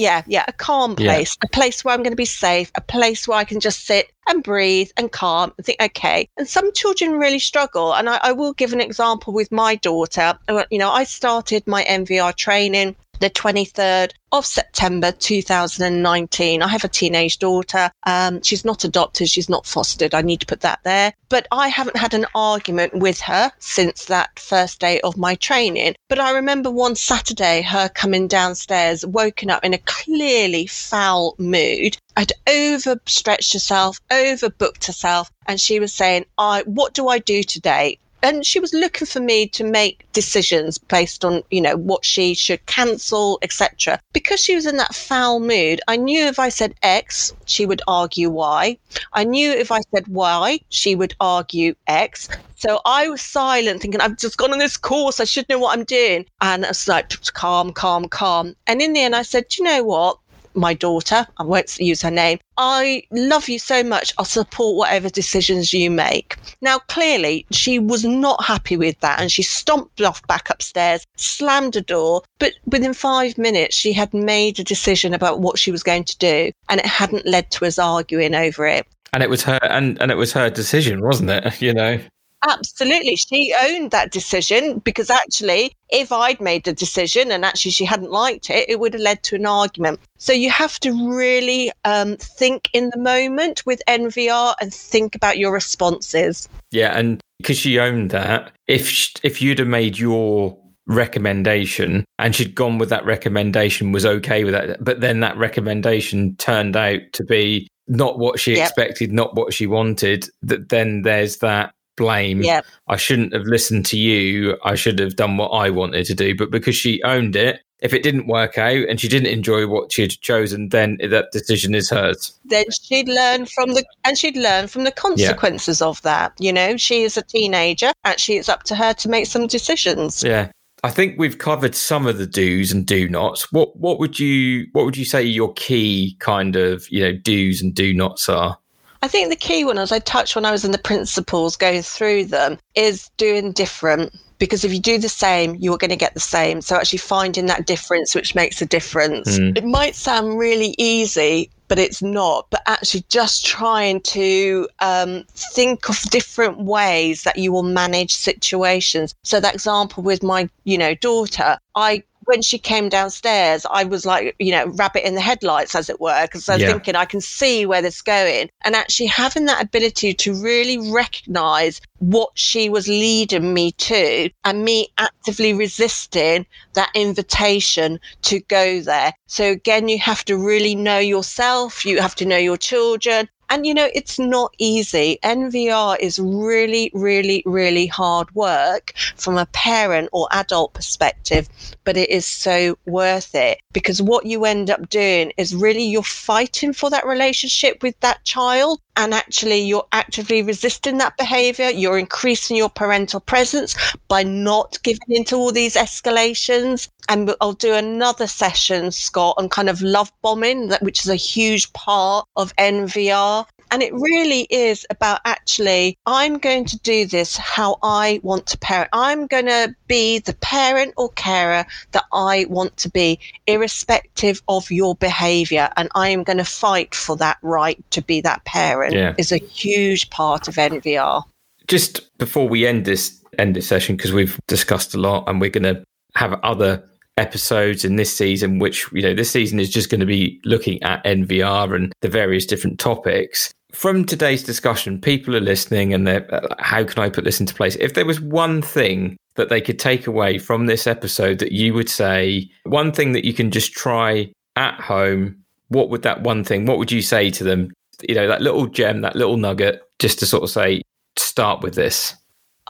yeah, 0.00 0.22
yeah, 0.26 0.44
a 0.48 0.52
calm 0.52 0.96
place, 0.96 1.36
yeah. 1.40 1.46
a 1.46 1.48
place 1.50 1.84
where 1.84 1.94
I'm 1.94 2.02
going 2.02 2.12
to 2.12 2.16
be 2.16 2.24
safe, 2.24 2.72
a 2.74 2.80
place 2.80 3.28
where 3.28 3.38
I 3.38 3.44
can 3.44 3.60
just 3.60 3.84
sit 3.86 4.10
and 4.26 4.42
breathe 4.42 4.90
and 4.96 5.12
calm 5.12 5.52
and 5.56 5.66
think, 5.66 5.80
okay. 5.80 6.28
And 6.38 6.48
some 6.48 6.72
children 6.72 7.18
really 7.18 7.38
struggle. 7.38 7.94
And 7.94 8.08
I, 8.08 8.18
I 8.22 8.32
will 8.32 8.54
give 8.54 8.72
an 8.72 8.80
example 8.80 9.34
with 9.34 9.52
my 9.52 9.74
daughter. 9.76 10.38
Uh, 10.48 10.64
you 10.70 10.78
know, 10.78 10.90
I 10.90 11.04
started 11.04 11.66
my 11.66 11.84
NVR 11.84 12.34
training 12.34 12.96
the 13.20 13.30
23rd 13.30 14.12
of 14.32 14.46
September 14.46 15.12
2019. 15.12 16.62
I 16.62 16.68
have 16.68 16.84
a 16.84 16.88
teenage 16.88 17.38
daughter. 17.38 17.90
Um, 18.04 18.42
she's 18.42 18.64
not 18.64 18.84
adopted, 18.84 19.28
she's 19.28 19.48
not 19.48 19.66
fostered. 19.66 20.14
I 20.14 20.22
need 20.22 20.40
to 20.40 20.46
put 20.46 20.62
that 20.62 20.80
there. 20.84 21.12
But 21.28 21.46
I 21.52 21.68
haven't 21.68 21.96
had 21.96 22.14
an 22.14 22.26
argument 22.34 22.94
with 22.94 23.20
her 23.20 23.52
since 23.58 24.06
that 24.06 24.38
first 24.38 24.80
day 24.80 25.00
of 25.02 25.16
my 25.16 25.34
training. 25.34 25.96
But 26.08 26.18
I 26.18 26.32
remember 26.32 26.70
one 26.70 26.96
Saturday 26.96 27.62
her 27.62 27.90
coming 27.90 28.26
downstairs, 28.26 29.04
woken 29.04 29.50
up 29.50 29.64
in 29.64 29.74
a 29.74 29.78
clearly 29.78 30.66
foul 30.66 31.34
mood. 31.38 31.98
I'd 32.16 32.32
overstretched 32.48 33.52
herself, 33.52 34.00
overbooked 34.10 34.86
herself, 34.86 35.30
and 35.46 35.60
she 35.60 35.78
was 35.78 35.92
saying, 35.92 36.24
I 36.38 36.62
what 36.62 36.94
do 36.94 37.08
I 37.08 37.18
do 37.18 37.42
today? 37.42 37.98
And 38.22 38.44
she 38.44 38.60
was 38.60 38.74
looking 38.74 39.06
for 39.06 39.20
me 39.20 39.46
to 39.46 39.64
make 39.64 40.06
decisions 40.12 40.78
based 40.78 41.24
on 41.24 41.42
you 41.50 41.60
know 41.60 41.76
what 41.76 42.04
she 42.04 42.34
should 42.34 42.64
cancel 42.66 43.38
etc 43.42 44.00
because 44.12 44.40
she 44.40 44.54
was 44.54 44.66
in 44.66 44.76
that 44.76 44.94
foul 44.94 45.40
mood 45.40 45.80
i 45.88 45.96
knew 45.96 46.24
if 46.24 46.38
i 46.38 46.48
said 46.48 46.74
x 46.82 47.32
she 47.46 47.66
would 47.66 47.82
argue 47.88 48.30
y. 48.30 48.78
I 49.12 49.24
knew 49.24 49.50
if 49.50 49.72
i 49.72 49.80
said 49.92 50.06
y 50.08 50.60
she 50.68 50.94
would 50.94 51.14
argue 51.20 51.74
x. 51.86 52.28
So 52.56 52.80
i 52.84 53.08
was 53.08 53.20
silent 53.20 53.82
thinking 53.82 54.00
i've 54.00 54.18
just 54.18 54.36
gone 54.36 54.52
on 54.52 54.58
this 54.58 54.76
course. 54.76 55.20
I 55.20 55.24
should 55.24 55.48
know 55.48 55.58
what 55.58 55.76
i'm 55.76 55.84
doing. 55.84 56.26
And 56.40 56.64
it's 56.64 56.86
like 56.88 57.10
calm 57.32 57.72
calm 57.72 58.08
calm. 58.08 58.54
And 58.66 58.80
in 58.80 58.92
the 58.92 59.00
end 59.00 59.16
i 59.16 59.22
said 59.22 59.56
you 59.56 59.64
know 59.64 59.82
what 59.82 60.18
my 60.54 60.74
daughter, 60.74 61.26
I 61.38 61.42
won't 61.42 61.78
use 61.78 62.02
her 62.02 62.10
name, 62.10 62.38
I 62.56 63.02
love 63.10 63.48
you 63.48 63.58
so 63.58 63.82
much. 63.82 64.12
I'll 64.18 64.24
support 64.24 64.76
whatever 64.76 65.08
decisions 65.08 65.72
you 65.72 65.90
make. 65.90 66.36
Now, 66.60 66.78
clearly, 66.78 67.46
she 67.50 67.78
was 67.78 68.04
not 68.04 68.44
happy 68.44 68.76
with 68.76 69.00
that 69.00 69.20
and 69.20 69.32
she 69.32 69.42
stomped 69.42 70.00
off 70.02 70.26
back 70.26 70.50
upstairs, 70.50 71.06
slammed 71.16 71.76
a 71.76 71.80
door. 71.80 72.22
But 72.38 72.52
within 72.66 72.92
five 72.92 73.38
minutes, 73.38 73.74
she 73.76 73.92
had 73.92 74.12
made 74.12 74.58
a 74.58 74.64
decision 74.64 75.14
about 75.14 75.40
what 75.40 75.58
she 75.58 75.70
was 75.70 75.82
going 75.82 76.04
to 76.04 76.18
do 76.18 76.52
and 76.68 76.80
it 76.80 76.86
hadn't 76.86 77.26
led 77.26 77.50
to 77.52 77.66
us 77.66 77.78
arguing 77.78 78.34
over 78.34 78.66
it. 78.66 78.86
And 79.12 79.22
it 79.22 79.30
was 79.30 79.42
her, 79.42 79.58
and, 79.62 80.00
and 80.00 80.10
it 80.10 80.16
was 80.16 80.32
her 80.34 80.50
decision, 80.50 81.00
wasn't 81.02 81.30
it? 81.30 81.60
You 81.62 81.74
know, 81.74 82.00
Absolutely. 82.48 83.16
She 83.16 83.54
owned 83.62 83.90
that 83.90 84.12
decision 84.12 84.78
because 84.78 85.10
actually, 85.10 85.76
if 85.90 86.10
I'd 86.10 86.40
made 86.40 86.64
the 86.64 86.72
decision 86.72 87.30
and 87.30 87.44
actually 87.44 87.72
she 87.72 87.84
hadn't 87.84 88.10
liked 88.10 88.48
it, 88.48 88.68
it 88.68 88.80
would 88.80 88.94
have 88.94 89.02
led 89.02 89.22
to 89.24 89.36
an 89.36 89.46
argument. 89.46 90.00
So 90.16 90.32
you 90.32 90.50
have 90.50 90.80
to 90.80 91.12
really 91.12 91.70
um, 91.84 92.16
think 92.16 92.70
in 92.72 92.90
the 92.90 92.98
moment 92.98 93.64
with 93.66 93.82
NVR 93.86 94.54
and 94.60 94.72
think 94.72 95.14
about 95.14 95.38
your 95.38 95.52
responses. 95.52 96.48
Yeah. 96.70 96.96
And 96.98 97.20
because 97.38 97.58
she 97.58 97.78
owned 97.78 98.10
that, 98.10 98.52
if, 98.66 99.12
if 99.22 99.42
you'd 99.42 99.58
have 99.58 99.68
made 99.68 99.98
your 99.98 100.56
recommendation 100.86 102.04
and 102.18 102.34
she'd 102.34 102.54
gone 102.54 102.78
with 102.78 102.88
that 102.88 103.04
recommendation 103.04 103.92
was 103.92 104.04
okay 104.04 104.42
with 104.42 104.52
that 104.52 104.82
but 104.82 105.00
then 105.00 105.20
that 105.20 105.36
recommendation 105.36 106.34
turned 106.36 106.74
out 106.74 107.00
to 107.12 107.22
be 107.22 107.68
not 107.86 108.18
what 108.18 108.40
she 108.40 108.56
yep. 108.56 108.66
expected 108.66 109.12
not 109.12 109.36
what 109.36 109.54
she 109.54 109.68
wanted 109.68 110.28
that 110.42 110.68
then 110.68 111.02
there's 111.02 111.36
that 111.36 111.72
blame. 112.00 112.42
Yep. 112.42 112.64
I 112.88 112.96
shouldn't 112.96 113.34
have 113.34 113.44
listened 113.44 113.84
to 113.86 113.98
you. 113.98 114.56
I 114.64 114.74
should 114.74 114.98
have 114.98 115.16
done 115.16 115.36
what 115.36 115.50
I 115.50 115.68
wanted 115.68 116.06
to 116.06 116.14
do. 116.14 116.34
But 116.34 116.50
because 116.50 116.74
she 116.74 117.02
owned 117.02 117.36
it, 117.36 117.60
if 117.80 117.92
it 117.92 118.02
didn't 118.02 118.26
work 118.26 118.58
out 118.58 118.88
and 118.88 118.98
she 119.00 119.08
didn't 119.08 119.32
enjoy 119.32 119.66
what 119.66 119.92
she 119.92 120.02
had 120.02 120.10
chosen, 120.10 120.70
then 120.70 120.98
that 121.02 121.32
decision 121.32 121.74
is 121.74 121.90
hers. 121.90 122.32
Then 122.46 122.64
she'd 122.70 123.08
learn 123.08 123.46
from 123.46 123.74
the 123.74 123.84
and 124.04 124.18
she'd 124.18 124.36
learn 124.36 124.66
from 124.66 124.84
the 124.84 124.92
consequences 124.92 125.80
yeah. 125.80 125.86
of 125.86 126.00
that. 126.02 126.32
You 126.38 126.52
know, 126.52 126.76
she 126.76 127.02
is 127.02 127.16
a 127.16 127.22
teenager. 127.22 127.92
Actually, 128.04 128.38
it's 128.38 128.48
up 128.48 128.64
to 128.64 128.74
her 128.74 128.94
to 128.94 129.08
make 129.08 129.26
some 129.26 129.46
decisions. 129.46 130.22
Yeah. 130.22 130.50
I 130.82 130.90
think 130.90 131.18
we've 131.18 131.36
covered 131.36 131.74
some 131.74 132.06
of 132.06 132.16
the 132.16 132.26
do's 132.26 132.72
and 132.72 132.86
do 132.86 133.08
nots. 133.08 133.52
What 133.52 133.76
what 133.76 133.98
would 133.98 134.18
you 134.18 134.66
what 134.72 134.86
would 134.86 134.96
you 134.96 135.04
say 135.04 135.22
your 135.22 135.52
key 135.52 136.16
kind 136.20 136.56
of 136.56 136.90
you 136.90 137.02
know 137.02 137.12
do's 137.12 137.60
and 137.60 137.74
do 137.74 137.92
nots 137.92 138.28
are? 138.30 138.58
I 139.02 139.08
think 139.08 139.30
the 139.30 139.36
key 139.36 139.64
one, 139.64 139.78
as 139.78 139.92
I 139.92 139.98
touched 139.98 140.36
when 140.36 140.44
I 140.44 140.50
was 140.50 140.64
in 140.64 140.72
the 140.72 140.78
principles 140.78 141.56
going 141.56 141.82
through 141.82 142.26
them, 142.26 142.58
is 142.74 143.10
doing 143.16 143.52
different. 143.52 144.14
Because 144.38 144.64
if 144.64 144.72
you 144.72 144.80
do 144.80 144.98
the 144.98 145.08
same, 145.08 145.54
you're 145.56 145.76
going 145.76 145.90
to 145.90 145.96
get 145.96 146.14
the 146.14 146.20
same. 146.20 146.62
So 146.62 146.76
actually 146.76 146.98
finding 146.98 147.46
that 147.46 147.66
difference, 147.66 148.14
which 148.14 148.34
makes 148.34 148.62
a 148.62 148.66
difference. 148.66 149.38
Mm. 149.38 149.56
It 149.56 149.64
might 149.64 149.94
sound 149.94 150.38
really 150.38 150.74
easy, 150.78 151.50
but 151.68 151.78
it's 151.78 152.00
not. 152.00 152.46
But 152.50 152.62
actually, 152.66 153.04
just 153.10 153.44
trying 153.44 154.00
to 154.02 154.66
um, 154.80 155.24
think 155.34 155.90
of 155.90 156.00
different 156.10 156.58
ways 156.58 157.22
that 157.24 157.36
you 157.36 157.52
will 157.52 157.62
manage 157.62 158.14
situations. 158.14 159.14
So 159.24 159.40
that 159.40 159.54
example 159.54 160.02
with 160.02 160.22
my, 160.22 160.48
you 160.64 160.78
know, 160.78 160.94
daughter, 160.94 161.58
I 161.74 162.02
when 162.24 162.42
she 162.42 162.58
came 162.58 162.88
downstairs, 162.88 163.66
I 163.70 163.84
was 163.84 164.06
like, 164.06 164.34
you 164.38 164.52
know, 164.52 164.66
rabbit 164.68 165.06
in 165.06 165.14
the 165.14 165.20
headlights, 165.20 165.74
as 165.74 165.88
it 165.88 166.00
were, 166.00 166.22
because 166.22 166.48
I 166.48 166.54
was 166.54 166.62
yeah. 166.62 166.68
thinking 166.72 166.96
I 166.96 167.04
can 167.04 167.20
see 167.20 167.66
where 167.66 167.82
this 167.82 167.96
is 167.96 168.02
going. 168.02 168.50
And 168.62 168.74
actually 168.74 169.06
having 169.06 169.46
that 169.46 169.62
ability 169.62 170.14
to 170.14 170.34
really 170.34 170.78
recognize 170.90 171.80
what 171.98 172.30
she 172.34 172.68
was 172.68 172.88
leading 172.88 173.52
me 173.52 173.72
to 173.72 174.30
and 174.44 174.64
me 174.64 174.88
actively 174.98 175.52
resisting 175.52 176.46
that 176.74 176.90
invitation 176.94 178.00
to 178.22 178.40
go 178.40 178.80
there. 178.80 179.12
So 179.26 179.50
again, 179.50 179.88
you 179.88 179.98
have 179.98 180.24
to 180.26 180.36
really 180.36 180.74
know 180.74 180.98
yourself. 180.98 181.84
You 181.84 182.00
have 182.00 182.14
to 182.16 182.26
know 182.26 182.38
your 182.38 182.56
children 182.56 183.28
and 183.50 183.66
you 183.66 183.74
know, 183.74 183.90
it's 183.92 184.18
not 184.18 184.54
easy. 184.58 185.18
NVR 185.22 185.98
is 185.98 186.18
really, 186.18 186.90
really, 186.94 187.42
really 187.44 187.86
hard 187.86 188.32
work 188.34 188.92
from 189.16 189.36
a 189.36 189.46
parent 189.46 190.08
or 190.12 190.28
adult 190.30 190.72
perspective, 190.72 191.48
but 191.84 191.96
it 191.96 192.08
is 192.08 192.24
so 192.24 192.78
worth 192.86 193.34
it 193.34 193.60
because 193.72 194.00
what 194.00 194.24
you 194.24 194.44
end 194.44 194.70
up 194.70 194.88
doing 194.88 195.32
is 195.36 195.54
really 195.54 195.82
you're 195.84 196.02
fighting 196.02 196.72
for 196.72 196.88
that 196.90 197.06
relationship 197.06 197.82
with 197.82 197.98
that 198.00 198.24
child 198.24 198.80
and 199.00 199.14
actually 199.14 199.60
you're 199.60 199.86
actively 199.92 200.42
resisting 200.42 200.98
that 200.98 201.16
behavior. 201.16 201.70
You're 201.70 201.98
increasing 201.98 202.56
your 202.56 202.68
parental 202.68 203.20
presence 203.20 203.74
by 204.08 204.22
not 204.22 204.78
giving 204.82 205.08
into 205.08 205.36
all 205.36 205.52
these 205.52 205.74
escalations. 205.74 206.88
And 207.08 207.34
I'll 207.40 207.54
do 207.54 207.74
another 207.74 208.26
session, 208.26 208.90
Scott, 208.90 209.36
on 209.38 209.48
kind 209.48 209.70
of 209.70 209.80
love 209.80 210.12
bombing, 210.20 210.68
that, 210.68 210.82
which 210.82 211.00
is 211.00 211.08
a 211.08 211.16
huge 211.16 211.72
part 211.72 212.26
of 212.36 212.54
NVR 212.56 213.46
And 213.70 213.82
it 213.82 213.92
really 213.94 214.46
is 214.50 214.86
about 214.90 215.20
actually, 215.24 215.96
I'm 216.06 216.38
going 216.38 216.64
to 216.66 216.78
do 216.80 217.06
this 217.06 217.36
how 217.36 217.78
I 217.82 218.20
want 218.22 218.46
to 218.48 218.58
parent. 218.58 218.90
I'm 218.92 219.26
going 219.26 219.46
to 219.46 219.74
be 219.86 220.18
the 220.18 220.34
parent 220.34 220.94
or 220.96 221.10
carer 221.10 221.64
that 221.92 222.04
I 222.12 222.46
want 222.48 222.76
to 222.78 222.88
be, 222.90 223.18
irrespective 223.46 224.42
of 224.48 224.70
your 224.70 224.94
behavior. 224.96 225.70
And 225.76 225.88
I 225.94 226.08
am 226.08 226.22
going 226.24 226.38
to 226.38 226.44
fight 226.44 226.94
for 226.94 227.16
that 227.16 227.38
right 227.42 227.78
to 227.90 228.02
be 228.02 228.20
that 228.22 228.44
parent, 228.44 228.94
Yeah. 228.94 229.14
is 229.18 229.32
a 229.32 229.38
huge 229.38 230.10
part 230.10 230.48
of 230.48 230.56
NVR. 230.56 231.22
Just 231.68 232.16
before 232.18 232.48
we 232.48 232.66
end 232.66 232.84
this 232.84 233.16
end 233.38 233.54
this 233.54 233.68
session, 233.68 233.96
because 233.96 234.12
we've 234.12 234.38
discussed 234.48 234.94
a 234.94 234.98
lot, 234.98 235.24
and 235.28 235.40
we're 235.40 235.50
going 235.50 235.62
to 235.74 235.84
have 236.16 236.32
other 236.42 236.84
episodes 237.16 237.84
in 237.84 237.96
this 237.96 238.14
season, 238.16 238.58
which 238.58 238.86
you 238.92 239.02
know 239.02 239.14
this 239.14 239.30
season 239.30 239.60
is 239.60 239.70
just 239.70 239.90
going 239.90 240.00
to 240.00 240.06
be 240.06 240.40
looking 240.44 240.82
at 240.82 241.04
NVR 241.04 241.74
and 241.76 241.92
the 242.00 242.08
various 242.08 242.44
different 242.46 242.80
topics. 242.80 243.52
From 243.72 244.04
today's 244.04 244.42
discussion, 244.42 245.00
people 245.00 245.36
are 245.36 245.40
listening, 245.40 245.94
and 245.94 246.06
they're 246.06 246.32
uh, 246.34 246.54
how 246.58 246.84
can 246.84 247.02
I 247.02 247.08
put 247.08 247.24
this 247.24 247.40
into 247.40 247.54
place? 247.54 247.76
If 247.76 247.94
there 247.94 248.04
was 248.04 248.20
one 248.20 248.62
thing 248.62 249.16
that 249.36 249.48
they 249.48 249.60
could 249.60 249.78
take 249.78 250.06
away 250.06 250.38
from 250.38 250.66
this 250.66 250.86
episode 250.86 251.38
that 251.38 251.52
you 251.52 251.72
would 251.74 251.88
say, 251.88 252.50
one 252.64 252.92
thing 252.92 253.12
that 253.12 253.24
you 253.24 253.32
can 253.32 253.50
just 253.50 253.72
try 253.72 254.30
at 254.56 254.80
home, 254.80 255.36
what 255.68 255.88
would 255.90 256.02
that 256.02 256.22
one 256.22 256.44
thing? 256.44 256.66
What 256.66 256.78
would 256.78 256.92
you 256.92 257.02
say 257.02 257.30
to 257.30 257.44
them? 257.44 257.70
You 258.08 258.14
know, 258.14 258.26
that 258.28 258.42
little 258.42 258.66
gem, 258.66 259.02
that 259.02 259.16
little 259.16 259.36
nugget, 259.36 259.82
just 259.98 260.18
to 260.18 260.26
sort 260.26 260.42
of 260.42 260.50
say, 260.50 260.82
start 261.16 261.62
with 261.62 261.74
this. 261.74 262.14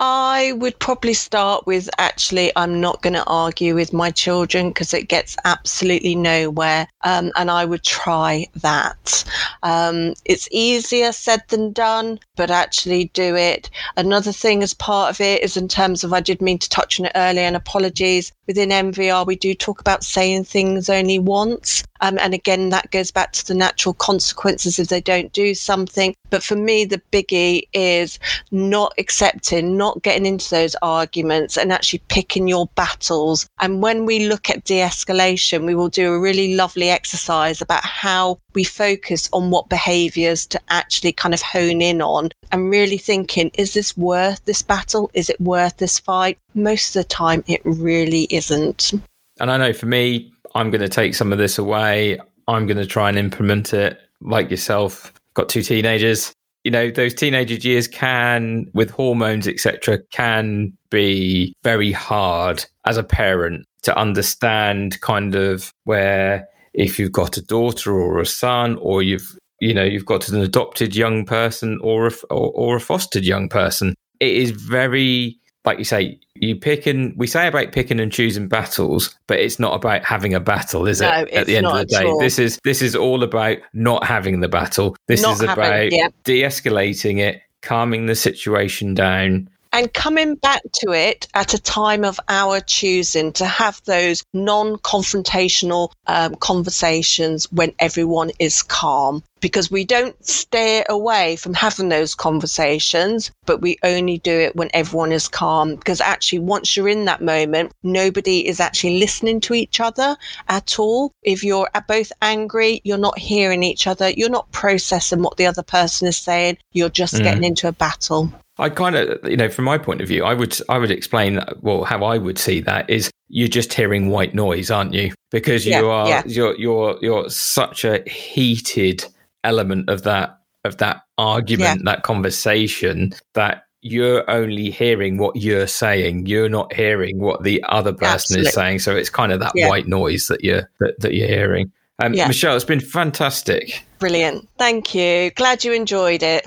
I 0.02 0.52
would 0.56 0.78
probably 0.78 1.12
start 1.12 1.66
with 1.66 1.90
actually, 1.98 2.50
I'm 2.56 2.80
not 2.80 3.02
going 3.02 3.12
to 3.12 3.24
argue 3.26 3.74
with 3.74 3.92
my 3.92 4.10
children 4.10 4.70
because 4.70 4.94
it 4.94 5.08
gets 5.08 5.36
absolutely 5.44 6.14
nowhere. 6.14 6.88
Um, 7.02 7.32
and 7.36 7.50
I 7.50 7.66
would 7.66 7.82
try 7.82 8.46
that. 8.56 9.24
Um, 9.62 10.14
it's 10.24 10.48
easier 10.50 11.12
said 11.12 11.42
than 11.48 11.72
done, 11.72 12.18
but 12.36 12.50
actually 12.50 13.10
do 13.12 13.36
it. 13.36 13.68
Another 13.98 14.32
thing 14.32 14.62
as 14.62 14.72
part 14.72 15.10
of 15.10 15.20
it 15.20 15.42
is 15.42 15.58
in 15.58 15.68
terms 15.68 16.02
of, 16.02 16.14
I 16.14 16.20
did 16.20 16.40
mean 16.40 16.58
to 16.58 16.68
touch 16.70 16.98
on 16.98 17.04
it 17.04 17.12
earlier, 17.14 17.44
and 17.44 17.56
apologies. 17.56 18.32
Within 18.46 18.70
NVR, 18.70 19.26
we 19.26 19.36
do 19.36 19.54
talk 19.54 19.80
about 19.80 20.02
saying 20.02 20.44
things 20.44 20.88
only 20.88 21.18
once. 21.18 21.84
Um, 22.00 22.18
and 22.18 22.32
again, 22.32 22.70
that 22.70 22.90
goes 22.90 23.10
back 23.10 23.32
to 23.32 23.46
the 23.46 23.54
natural 23.54 23.92
consequences 23.92 24.78
if 24.78 24.88
they 24.88 25.00
don't 25.00 25.32
do 25.32 25.54
something. 25.54 26.16
But 26.30 26.42
for 26.42 26.56
me, 26.56 26.84
the 26.84 27.02
biggie 27.12 27.64
is 27.74 28.18
not 28.50 28.94
accepting, 28.98 29.76
not 29.76 29.89
getting 30.02 30.26
into 30.26 30.50
those 30.50 30.76
arguments 30.82 31.56
and 31.56 31.72
actually 31.72 32.02
picking 32.08 32.48
your 32.48 32.66
battles. 32.74 33.46
And 33.60 33.82
when 33.82 34.06
we 34.06 34.28
look 34.28 34.50
at 34.50 34.64
de 34.64 34.80
escalation, 34.80 35.66
we 35.66 35.74
will 35.74 35.88
do 35.88 36.12
a 36.12 36.20
really 36.20 36.54
lovely 36.54 36.90
exercise 36.90 37.60
about 37.60 37.84
how 37.84 38.38
we 38.54 38.64
focus 38.64 39.28
on 39.32 39.50
what 39.50 39.68
behaviors 39.68 40.46
to 40.46 40.60
actually 40.68 41.12
kind 41.12 41.34
of 41.34 41.42
hone 41.42 41.80
in 41.80 42.02
on 42.02 42.30
and 42.52 42.70
really 42.70 42.98
thinking, 42.98 43.50
is 43.54 43.74
this 43.74 43.96
worth 43.96 44.44
this 44.44 44.62
battle? 44.62 45.10
Is 45.14 45.30
it 45.30 45.40
worth 45.40 45.76
this 45.76 45.98
fight? 45.98 46.38
Most 46.54 46.96
of 46.96 47.02
the 47.02 47.08
time, 47.08 47.44
it 47.46 47.60
really 47.64 48.26
isn't. 48.30 48.92
And 49.38 49.50
I 49.50 49.56
know 49.56 49.72
for 49.72 49.86
me, 49.86 50.32
I'm 50.54 50.70
going 50.70 50.80
to 50.80 50.88
take 50.88 51.14
some 51.14 51.32
of 51.32 51.38
this 51.38 51.58
away. 51.58 52.18
I'm 52.48 52.66
going 52.66 52.76
to 52.76 52.86
try 52.86 53.08
and 53.08 53.18
implement 53.18 53.72
it 53.72 54.00
like 54.20 54.50
yourself. 54.50 55.12
Got 55.34 55.48
two 55.48 55.62
teenagers. 55.62 56.32
You 56.64 56.70
know, 56.70 56.90
those 56.90 57.14
teenage 57.14 57.64
years 57.64 57.88
can, 57.88 58.66
with 58.74 58.90
hormones, 58.90 59.48
etc., 59.48 59.98
can 60.10 60.72
be 60.90 61.54
very 61.62 61.92
hard 61.92 62.64
as 62.86 62.96
a 62.96 63.04
parent 63.04 63.64
to 63.82 63.96
understand 63.96 65.00
kind 65.00 65.34
of 65.34 65.72
where 65.84 66.46
if 66.74 66.98
you've 66.98 67.12
got 67.12 67.36
a 67.36 67.42
daughter 67.42 67.92
or 67.92 68.20
a 68.20 68.26
son 68.26 68.76
or 68.80 69.02
you've 69.02 69.36
you 69.60 69.74
know 69.74 69.84
you've 69.84 70.06
got 70.06 70.28
an 70.28 70.40
adopted 70.40 70.94
young 70.94 71.24
person 71.24 71.78
or 71.82 72.08
a, 72.08 72.12
or, 72.30 72.52
or 72.54 72.76
a 72.76 72.80
fostered 72.80 73.24
young 73.24 73.48
person 73.48 73.94
it 74.20 74.32
is 74.32 74.50
very 74.50 75.39
like 75.64 75.78
you 75.78 75.84
say 75.84 76.18
you 76.34 76.56
pick 76.56 76.86
and 76.86 77.14
we 77.16 77.26
say 77.26 77.46
about 77.46 77.70
picking 77.72 78.00
and 78.00 78.10
choosing 78.10 78.48
battles 78.48 79.14
but 79.26 79.38
it's 79.38 79.58
not 79.58 79.74
about 79.74 80.04
having 80.04 80.32
a 80.32 80.40
battle 80.40 80.86
is 80.86 81.00
it 81.00 81.04
No, 81.04 81.26
at 81.32 81.46
the 81.46 81.56
end 81.56 81.66
of 81.66 81.76
the 81.76 81.84
day 81.84 82.04
all. 82.04 82.18
this 82.18 82.38
is 82.38 82.58
this 82.64 82.80
is 82.80 82.96
all 82.96 83.22
about 83.22 83.58
not 83.74 84.04
having 84.04 84.40
the 84.40 84.48
battle 84.48 84.96
this 85.06 85.20
Not 85.22 85.34
is 85.34 85.40
having- 85.40 85.52
about 85.52 85.92
yeah. 85.92 86.08
de-escalating 86.24 87.18
it 87.18 87.42
calming 87.62 88.06
the 88.06 88.14
situation 88.14 88.94
down 88.94 89.48
and 89.80 89.94
coming 89.94 90.34
back 90.34 90.60
to 90.74 90.92
it 90.92 91.26
at 91.32 91.54
a 91.54 91.58
time 91.58 92.04
of 92.04 92.20
our 92.28 92.60
choosing 92.60 93.32
to 93.32 93.46
have 93.46 93.80
those 93.86 94.22
non 94.34 94.76
confrontational 94.76 95.90
um, 96.06 96.34
conversations 96.34 97.50
when 97.50 97.72
everyone 97.78 98.30
is 98.38 98.62
calm. 98.62 99.22
Because 99.40 99.70
we 99.70 99.86
don't 99.86 100.22
stay 100.22 100.84
away 100.90 101.36
from 101.36 101.54
having 101.54 101.88
those 101.88 102.14
conversations, 102.14 103.30
but 103.46 103.62
we 103.62 103.78
only 103.82 104.18
do 104.18 104.32
it 104.32 104.54
when 104.54 104.68
everyone 104.74 105.12
is 105.12 105.28
calm. 105.28 105.76
Because 105.76 106.02
actually, 106.02 106.40
once 106.40 106.76
you're 106.76 106.88
in 106.88 107.06
that 107.06 107.22
moment, 107.22 107.72
nobody 107.82 108.46
is 108.46 108.60
actually 108.60 108.98
listening 108.98 109.40
to 109.40 109.54
each 109.54 109.80
other 109.80 110.14
at 110.48 110.78
all. 110.78 111.10
If 111.22 111.42
you're 111.42 111.70
both 111.88 112.12
angry, 112.20 112.82
you're 112.84 112.98
not 112.98 113.18
hearing 113.18 113.62
each 113.62 113.86
other, 113.86 114.10
you're 114.10 114.28
not 114.28 114.52
processing 114.52 115.22
what 115.22 115.38
the 115.38 115.46
other 115.46 115.62
person 115.62 116.06
is 116.06 116.18
saying, 116.18 116.58
you're 116.72 116.90
just 116.90 117.14
Mm. 117.14 117.24
getting 117.24 117.44
into 117.44 117.66
a 117.66 117.72
battle. 117.72 118.30
I 118.60 118.68
kind 118.68 118.94
of, 118.94 119.18
you 119.28 119.36
know, 119.36 119.48
from 119.48 119.64
my 119.64 119.78
point 119.78 120.00
of 120.00 120.08
view, 120.08 120.24
I 120.24 120.34
would, 120.34 120.56
I 120.68 120.78
would 120.78 120.90
explain, 120.90 121.40
well, 121.60 121.84
how 121.84 122.04
I 122.04 122.18
would 122.18 122.38
see 122.38 122.60
that 122.60 122.88
is 122.88 123.10
you're 123.28 123.48
just 123.48 123.72
hearing 123.72 124.10
white 124.10 124.34
noise, 124.34 124.70
aren't 124.70 124.94
you? 124.94 125.12
Because 125.30 125.64
you 125.66 125.72
Yeah, 125.72 125.82
are, 125.82 126.08
yeah. 126.08 126.22
you're, 126.26 126.56
you're, 126.56 126.98
you're 127.00 127.30
such 127.30 127.84
a 127.84 128.02
heated 128.08 129.04
element 129.44 129.88
of 129.88 130.02
that, 130.02 130.38
of 130.64 130.76
that 130.76 131.02
argument, 131.16 131.84
that 131.86 132.02
conversation 132.02 133.14
that 133.34 133.64
you're 133.82 134.28
only 134.30 134.70
hearing 134.70 135.16
what 135.16 135.36
you're 135.36 135.66
saying. 135.66 136.26
You're 136.26 136.50
not 136.50 136.72
hearing 136.74 137.18
what 137.18 137.42
the 137.44 137.64
other 137.68 137.92
person 137.92 138.14
Absolutely. 138.40 138.48
is 138.48 138.54
saying. 138.54 138.78
So 138.80 138.94
it's 138.94 139.08
kind 139.10 139.32
of 139.32 139.40
that 139.40 139.52
Yeah. 139.54 139.68
white 139.68 139.88
noise 139.88 140.26
that 140.26 140.44
you're, 140.44 140.68
that, 140.80 141.00
that 141.00 141.14
you're 141.14 141.28
hearing. 141.28 141.72
Um, 142.02 142.12
Yeah. 142.12 142.26
Michelle, 142.28 142.56
it's 142.56 142.64
been 142.64 142.80
fantastic. 142.80 143.86
Brilliant. 143.98 144.48
Thank 144.58 144.94
you. 144.94 145.30
Glad 145.30 145.64
you 145.64 145.72
enjoyed 145.72 146.22
it. 146.22 146.44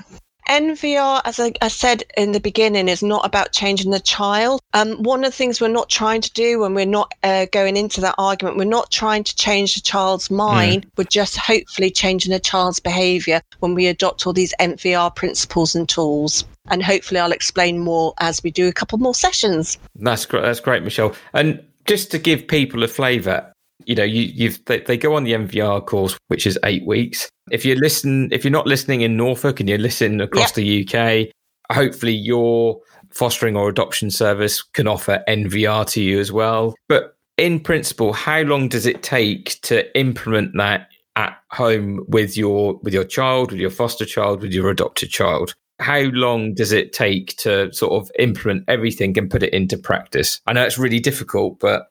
NVR, 0.48 1.22
as 1.24 1.40
I, 1.40 1.52
I 1.62 1.68
said 1.68 2.04
in 2.16 2.32
the 2.32 2.40
beginning, 2.40 2.88
is 2.88 3.02
not 3.02 3.24
about 3.24 3.52
changing 3.52 3.90
the 3.90 4.00
child. 4.00 4.60
Um, 4.72 5.02
one 5.02 5.24
of 5.24 5.30
the 5.30 5.36
things 5.36 5.60
we're 5.60 5.68
not 5.68 5.88
trying 5.88 6.20
to 6.20 6.32
do 6.32 6.60
when 6.60 6.74
we're 6.74 6.86
not 6.86 7.12
uh, 7.22 7.46
going 7.52 7.76
into 7.76 8.00
that 8.02 8.14
argument, 8.18 8.56
we're 8.56 8.64
not 8.64 8.90
trying 8.90 9.24
to 9.24 9.34
change 9.36 9.74
the 9.74 9.80
child's 9.80 10.30
mind. 10.30 10.86
We're 10.96 11.04
just 11.04 11.36
hopefully 11.36 11.90
changing 11.90 12.32
the 12.32 12.40
child's 12.40 12.80
behaviour 12.80 13.40
when 13.60 13.74
we 13.74 13.86
adopt 13.86 14.26
all 14.26 14.32
these 14.32 14.54
NVR 14.60 15.14
principles 15.14 15.74
and 15.74 15.88
tools. 15.88 16.44
And 16.68 16.82
hopefully, 16.82 17.20
I'll 17.20 17.32
explain 17.32 17.78
more 17.78 18.14
as 18.20 18.42
we 18.42 18.50
do 18.50 18.68
a 18.68 18.72
couple 18.72 18.98
more 18.98 19.14
sessions. 19.14 19.78
That's 19.96 20.24
great. 20.24 20.42
That's 20.42 20.60
great, 20.60 20.82
Michelle. 20.82 21.14
And 21.34 21.62
just 21.84 22.10
to 22.12 22.18
give 22.18 22.48
people 22.48 22.82
a 22.82 22.88
flavour, 22.88 23.52
you 23.86 23.94
know, 23.94 24.04
you, 24.04 24.22
you've 24.22 24.64
they, 24.66 24.80
they 24.80 24.96
go 24.96 25.14
on 25.14 25.24
the 25.24 25.32
NVR 25.32 25.84
course, 25.84 26.16
which 26.28 26.46
is 26.46 26.58
eight 26.64 26.86
weeks. 26.86 27.28
If 27.50 27.64
you 27.64 27.74
listen, 27.74 28.28
if 28.32 28.44
you're 28.44 28.50
not 28.50 28.66
listening 28.66 29.02
in 29.02 29.16
Norfolk 29.16 29.60
and 29.60 29.68
you're 29.68 29.78
listening 29.78 30.20
across 30.20 30.52
the 30.52 30.88
UK, 30.88 31.28
hopefully 31.74 32.12
your 32.12 32.80
fostering 33.10 33.56
or 33.56 33.68
adoption 33.68 34.10
service 34.10 34.62
can 34.62 34.88
offer 34.88 35.22
NVR 35.28 35.86
to 35.90 36.02
you 36.02 36.18
as 36.18 36.32
well. 36.32 36.74
But 36.88 37.16
in 37.36 37.60
principle, 37.60 38.12
how 38.12 38.42
long 38.42 38.68
does 38.68 38.86
it 38.86 39.02
take 39.02 39.60
to 39.62 39.96
implement 39.98 40.56
that 40.56 40.88
at 41.16 41.38
home 41.50 42.04
with 42.08 42.36
your 42.36 42.78
with 42.82 42.94
your 42.94 43.04
child, 43.04 43.52
with 43.52 43.60
your 43.60 43.70
foster 43.70 44.04
child, 44.04 44.40
with 44.40 44.52
your 44.52 44.70
adopted 44.70 45.10
child? 45.10 45.54
How 45.80 46.02
long 46.12 46.54
does 46.54 46.70
it 46.70 46.92
take 46.92 47.36
to 47.38 47.72
sort 47.72 48.00
of 48.00 48.10
implement 48.18 48.64
everything 48.68 49.18
and 49.18 49.30
put 49.30 49.42
it 49.42 49.52
into 49.52 49.76
practice? 49.76 50.40
I 50.46 50.52
know 50.52 50.64
it's 50.64 50.78
really 50.78 51.00
difficult, 51.00 51.58
but 51.58 51.88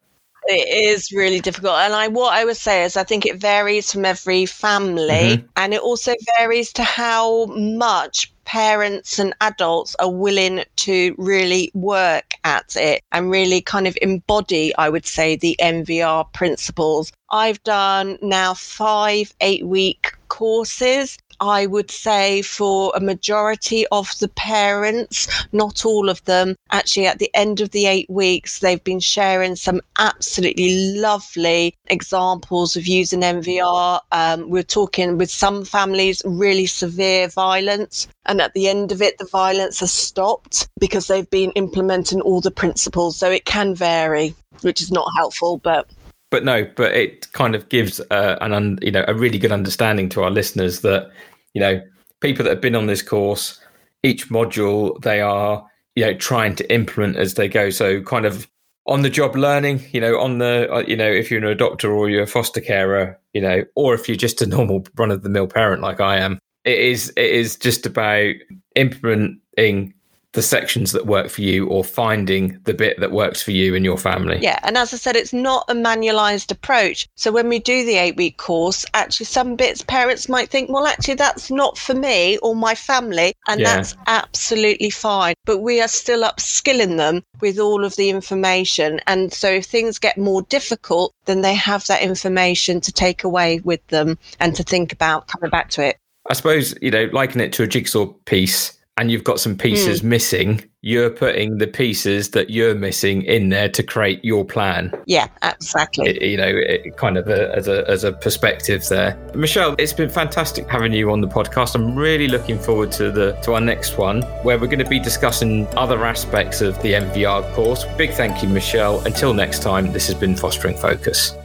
It 0.47 0.93
is 0.93 1.12
really 1.12 1.39
difficult. 1.39 1.75
And 1.75 1.93
I 1.93 2.08
what 2.08 2.34
I 2.34 2.45
would 2.45 2.58
say 2.58 2.84
is 2.84 2.97
I 2.97 3.03
think 3.03 3.25
it 3.25 3.38
varies 3.38 3.91
from 3.91 4.06
every 4.06 4.45
family 4.45 5.38
mm-hmm. 5.38 5.45
and 5.56 5.73
it 5.73 5.82
also 5.82 6.13
varies 6.38 6.73
to 6.73 6.84
how 6.84 7.45
much 7.45 8.34
parents 8.45 9.19
and 9.19 9.34
adults 9.41 9.95
are 9.99 10.12
willing 10.12 10.63
to 10.75 11.15
really 11.17 11.71
work 11.73 12.34
at 12.43 12.75
it 12.75 13.01
and 13.12 13.32
really 13.32 13.62
kind 13.62 13.88
of 13.88 13.97
embody, 14.01 14.75
I 14.75 14.89
would 14.89 15.06
say, 15.06 15.36
the 15.36 15.56
NVR 15.62 16.32
principles. 16.34 17.12
I've 17.32 17.63
done 17.63 18.17
now 18.21 18.53
five 18.53 19.34
eight 19.41 19.65
week 19.65 20.13
courses. 20.27 21.17
I 21.43 21.65
would 21.65 21.91
say 21.91 22.41
for 22.41 22.93
a 22.95 23.01
majority 23.01 23.86
of 23.91 24.17
the 24.19 24.29
parents, 24.29 25.27
not 25.51 25.86
all 25.86 26.10
of 26.10 26.23
them, 26.23 26.56
actually 26.71 27.06
at 27.08 27.19
the 27.19 27.29
end 27.34 27.60
of 27.60 27.71
the 27.71 27.86
eight 27.86 28.10
weeks, 28.10 28.60
they've 28.60 28.84
been 28.84 29.01
sharing 29.01 29.58
some 29.58 29.82
absolutely 29.99 30.95
lovely 30.95 31.75
examples 31.88 32.77
of 32.77 32.88
using 32.88 33.21
NVR. 33.21 33.99
Um, 34.13 34.49
we're 34.49 34.63
talking 34.63 35.17
with 35.17 35.29
some 35.29 35.65
families, 35.65 36.21
really 36.23 36.65
severe 36.65 37.27
violence. 37.27 38.08
And 38.25 38.39
at 38.39 38.53
the 38.53 38.69
end 38.69 38.93
of 38.93 39.01
it, 39.01 39.17
the 39.17 39.25
violence 39.25 39.82
has 39.82 39.91
stopped 39.91 40.69
because 40.79 41.08
they've 41.08 41.29
been 41.29 41.51
implementing 41.51 42.21
all 42.21 42.39
the 42.39 42.51
principles. 42.51 43.17
So 43.17 43.29
it 43.29 43.43
can 43.43 43.75
vary, 43.75 44.34
which 44.62 44.82
is 44.82 44.91
not 44.91 45.08
helpful, 45.17 45.58
but 45.58 45.89
but 46.34 46.43
no, 46.43 46.67
but 46.75 46.93
it 46.93 47.32
kind 47.34 47.53
of 47.53 47.69
gives 47.69 47.99
uh, 48.10 48.39
an 48.41 48.53
un, 48.53 48.79
you 48.82 48.89
know 48.89 49.06
a 49.08 49.13
really 49.13 49.38
good 49.38 49.51
understanding 49.51 50.10
to 50.10 50.23
our 50.23 50.32
listeners 50.32 50.82
that 50.82 51.12
you 51.53 51.61
know 51.61 51.81
people 52.19 52.43
that 52.43 52.51
have 52.51 52.61
been 52.61 52.75
on 52.75 52.87
this 52.87 53.01
course, 53.01 53.59
each 54.03 54.29
module 54.29 55.01
they 55.01 55.21
are 55.21 55.65
you 55.95 56.05
know 56.05 56.13
trying 56.13 56.55
to 56.55 56.73
implement 56.73 57.17
as 57.17 57.35
they 57.35 57.47
go. 57.47 57.69
So 57.69 58.01
kind 58.01 58.25
of 58.25 58.47
on 58.85 59.01
the 59.01 59.09
job 59.09 59.35
learning, 59.35 59.81
you 59.91 60.01
know, 60.01 60.19
on 60.19 60.39
the 60.39 60.71
uh, 60.71 60.83
you 60.87 60.95
know 60.95 61.09
if 61.09 61.31
you're 61.31 61.43
a 61.45 61.55
doctor 61.55 61.91
or 61.91 62.09
you're 62.09 62.23
a 62.23 62.27
foster 62.27 62.61
carer, 62.61 63.19
you 63.33 63.41
know, 63.41 63.63
or 63.75 63.93
if 63.93 64.07
you're 64.07 64.17
just 64.17 64.41
a 64.41 64.45
normal 64.45 64.85
run 64.95 65.11
of 65.11 65.23
the 65.23 65.29
mill 65.29 65.47
parent 65.47 65.81
like 65.81 66.01
I 66.01 66.17
am, 66.17 66.39
it 66.65 66.77
is 66.77 67.09
it 67.15 67.29
is 67.29 67.55
just 67.55 67.85
about 67.85 68.35
implementing 68.75 69.93
the 70.33 70.41
sections 70.41 70.91
that 70.91 71.05
work 71.05 71.29
for 71.29 71.41
you 71.41 71.67
or 71.67 71.83
finding 71.83 72.59
the 72.63 72.73
bit 72.73 72.99
that 72.99 73.11
works 73.11 73.41
for 73.41 73.51
you 73.51 73.75
and 73.75 73.85
your 73.85 73.97
family. 73.97 74.39
Yeah, 74.41 74.59
and 74.63 74.77
as 74.77 74.93
I 74.93 74.97
said, 74.97 75.15
it's 75.15 75.33
not 75.33 75.65
a 75.69 75.73
manualized 75.73 76.51
approach. 76.51 77.07
So 77.15 77.31
when 77.31 77.49
we 77.49 77.59
do 77.59 77.85
the 77.85 77.97
eight 77.97 78.17
week 78.17 78.37
course, 78.37 78.85
actually, 78.93 79.27
some 79.27 79.55
bits 79.55 79.83
parents 79.83 80.27
might 80.27 80.49
think, 80.49 80.69
well, 80.69 80.87
actually, 80.87 81.15
that's 81.15 81.51
not 81.51 81.77
for 81.77 81.93
me 81.93 82.37
or 82.39 82.55
my 82.55 82.75
family, 82.75 83.33
and 83.47 83.61
yeah. 83.61 83.75
that's 83.75 83.95
absolutely 84.07 84.89
fine. 84.89 85.35
But 85.45 85.59
we 85.59 85.79
are 85.81 85.87
still 85.87 86.23
upskilling 86.23 86.97
them 86.97 87.23
with 87.39 87.59
all 87.59 87.85
of 87.85 87.95
the 87.95 88.09
information. 88.09 88.99
And 89.07 89.31
so 89.31 89.49
if 89.49 89.65
things 89.65 89.99
get 89.99 90.17
more 90.17 90.41
difficult, 90.43 91.13
then 91.25 91.41
they 91.41 91.53
have 91.53 91.85
that 91.87 92.01
information 92.01 92.81
to 92.81 92.91
take 92.91 93.23
away 93.23 93.59
with 93.59 93.85
them 93.87 94.17
and 94.39 94.55
to 94.55 94.63
think 94.63 94.91
about 94.91 95.27
coming 95.27 95.49
back 95.49 95.69
to 95.71 95.83
it. 95.83 95.97
I 96.29 96.33
suppose, 96.33 96.73
you 96.81 96.89
know, 96.89 97.09
liken 97.11 97.41
it 97.41 97.51
to 97.53 97.63
a 97.63 97.67
jigsaw 97.67 98.05
piece 98.25 98.79
and 98.97 99.12
you've 99.12 99.23
got 99.23 99.39
some 99.39 99.58
pieces 99.58 100.01
mm. 100.01 100.06
missing, 100.06 100.63
you're 100.82 101.10
putting 101.10 101.58
the 101.58 101.65
pieces 101.65 102.32
that 102.32 102.49
you're 102.49 102.75
missing 102.75 103.23
in 103.23 103.49
there 103.49 103.69
to 103.69 103.82
create 103.82 104.23
your 104.23 104.45
plan. 104.45 104.93
Yeah, 105.08 105.27
exactly. 105.41 106.10
It, 106.10 106.21
you 106.21 106.38
know, 106.38 106.47
it, 106.47 106.95
kind 106.97 107.17
of 107.17 107.27
a, 107.27 107.56
as 107.56 107.67
a 107.67 107.89
as 107.89 108.03
a 108.03 108.12
perspective 108.12 108.88
there. 108.89 109.17
Michelle, 109.34 109.75
it's 109.79 109.93
been 109.93 110.10
fantastic 110.10 110.67
having 110.67 110.93
you 110.93 111.12
on 111.12 111.21
the 111.21 111.27
podcast. 111.27 111.73
I'm 111.73 111.95
really 111.95 112.27
looking 112.27 112.60
forward 112.60 112.91
to 112.93 113.12
the 113.12 113.32
to 113.43 113.53
our 113.53 113.62
next 113.62 113.97
one 113.97 114.21
where 114.43 114.60
we're 114.60 114.67
going 114.67 114.79
to 114.79 114.86
be 114.86 114.99
discussing 114.99 115.67
other 115.75 116.06
aspects 116.06 116.62
of 116.62 116.79
the 116.82 116.93
NVR 116.93 117.51
course. 117.53 117.86
Big 117.97 118.12
thank 118.12 118.43
you, 118.43 118.49
Michelle. 118.49 118.99
Until 119.06 119.34
next 119.34 119.63
time, 119.63 119.91
this 119.91 120.06
has 120.08 120.15
been 120.15 120.36
Fostering 120.36 120.77
Focus. 120.77 121.36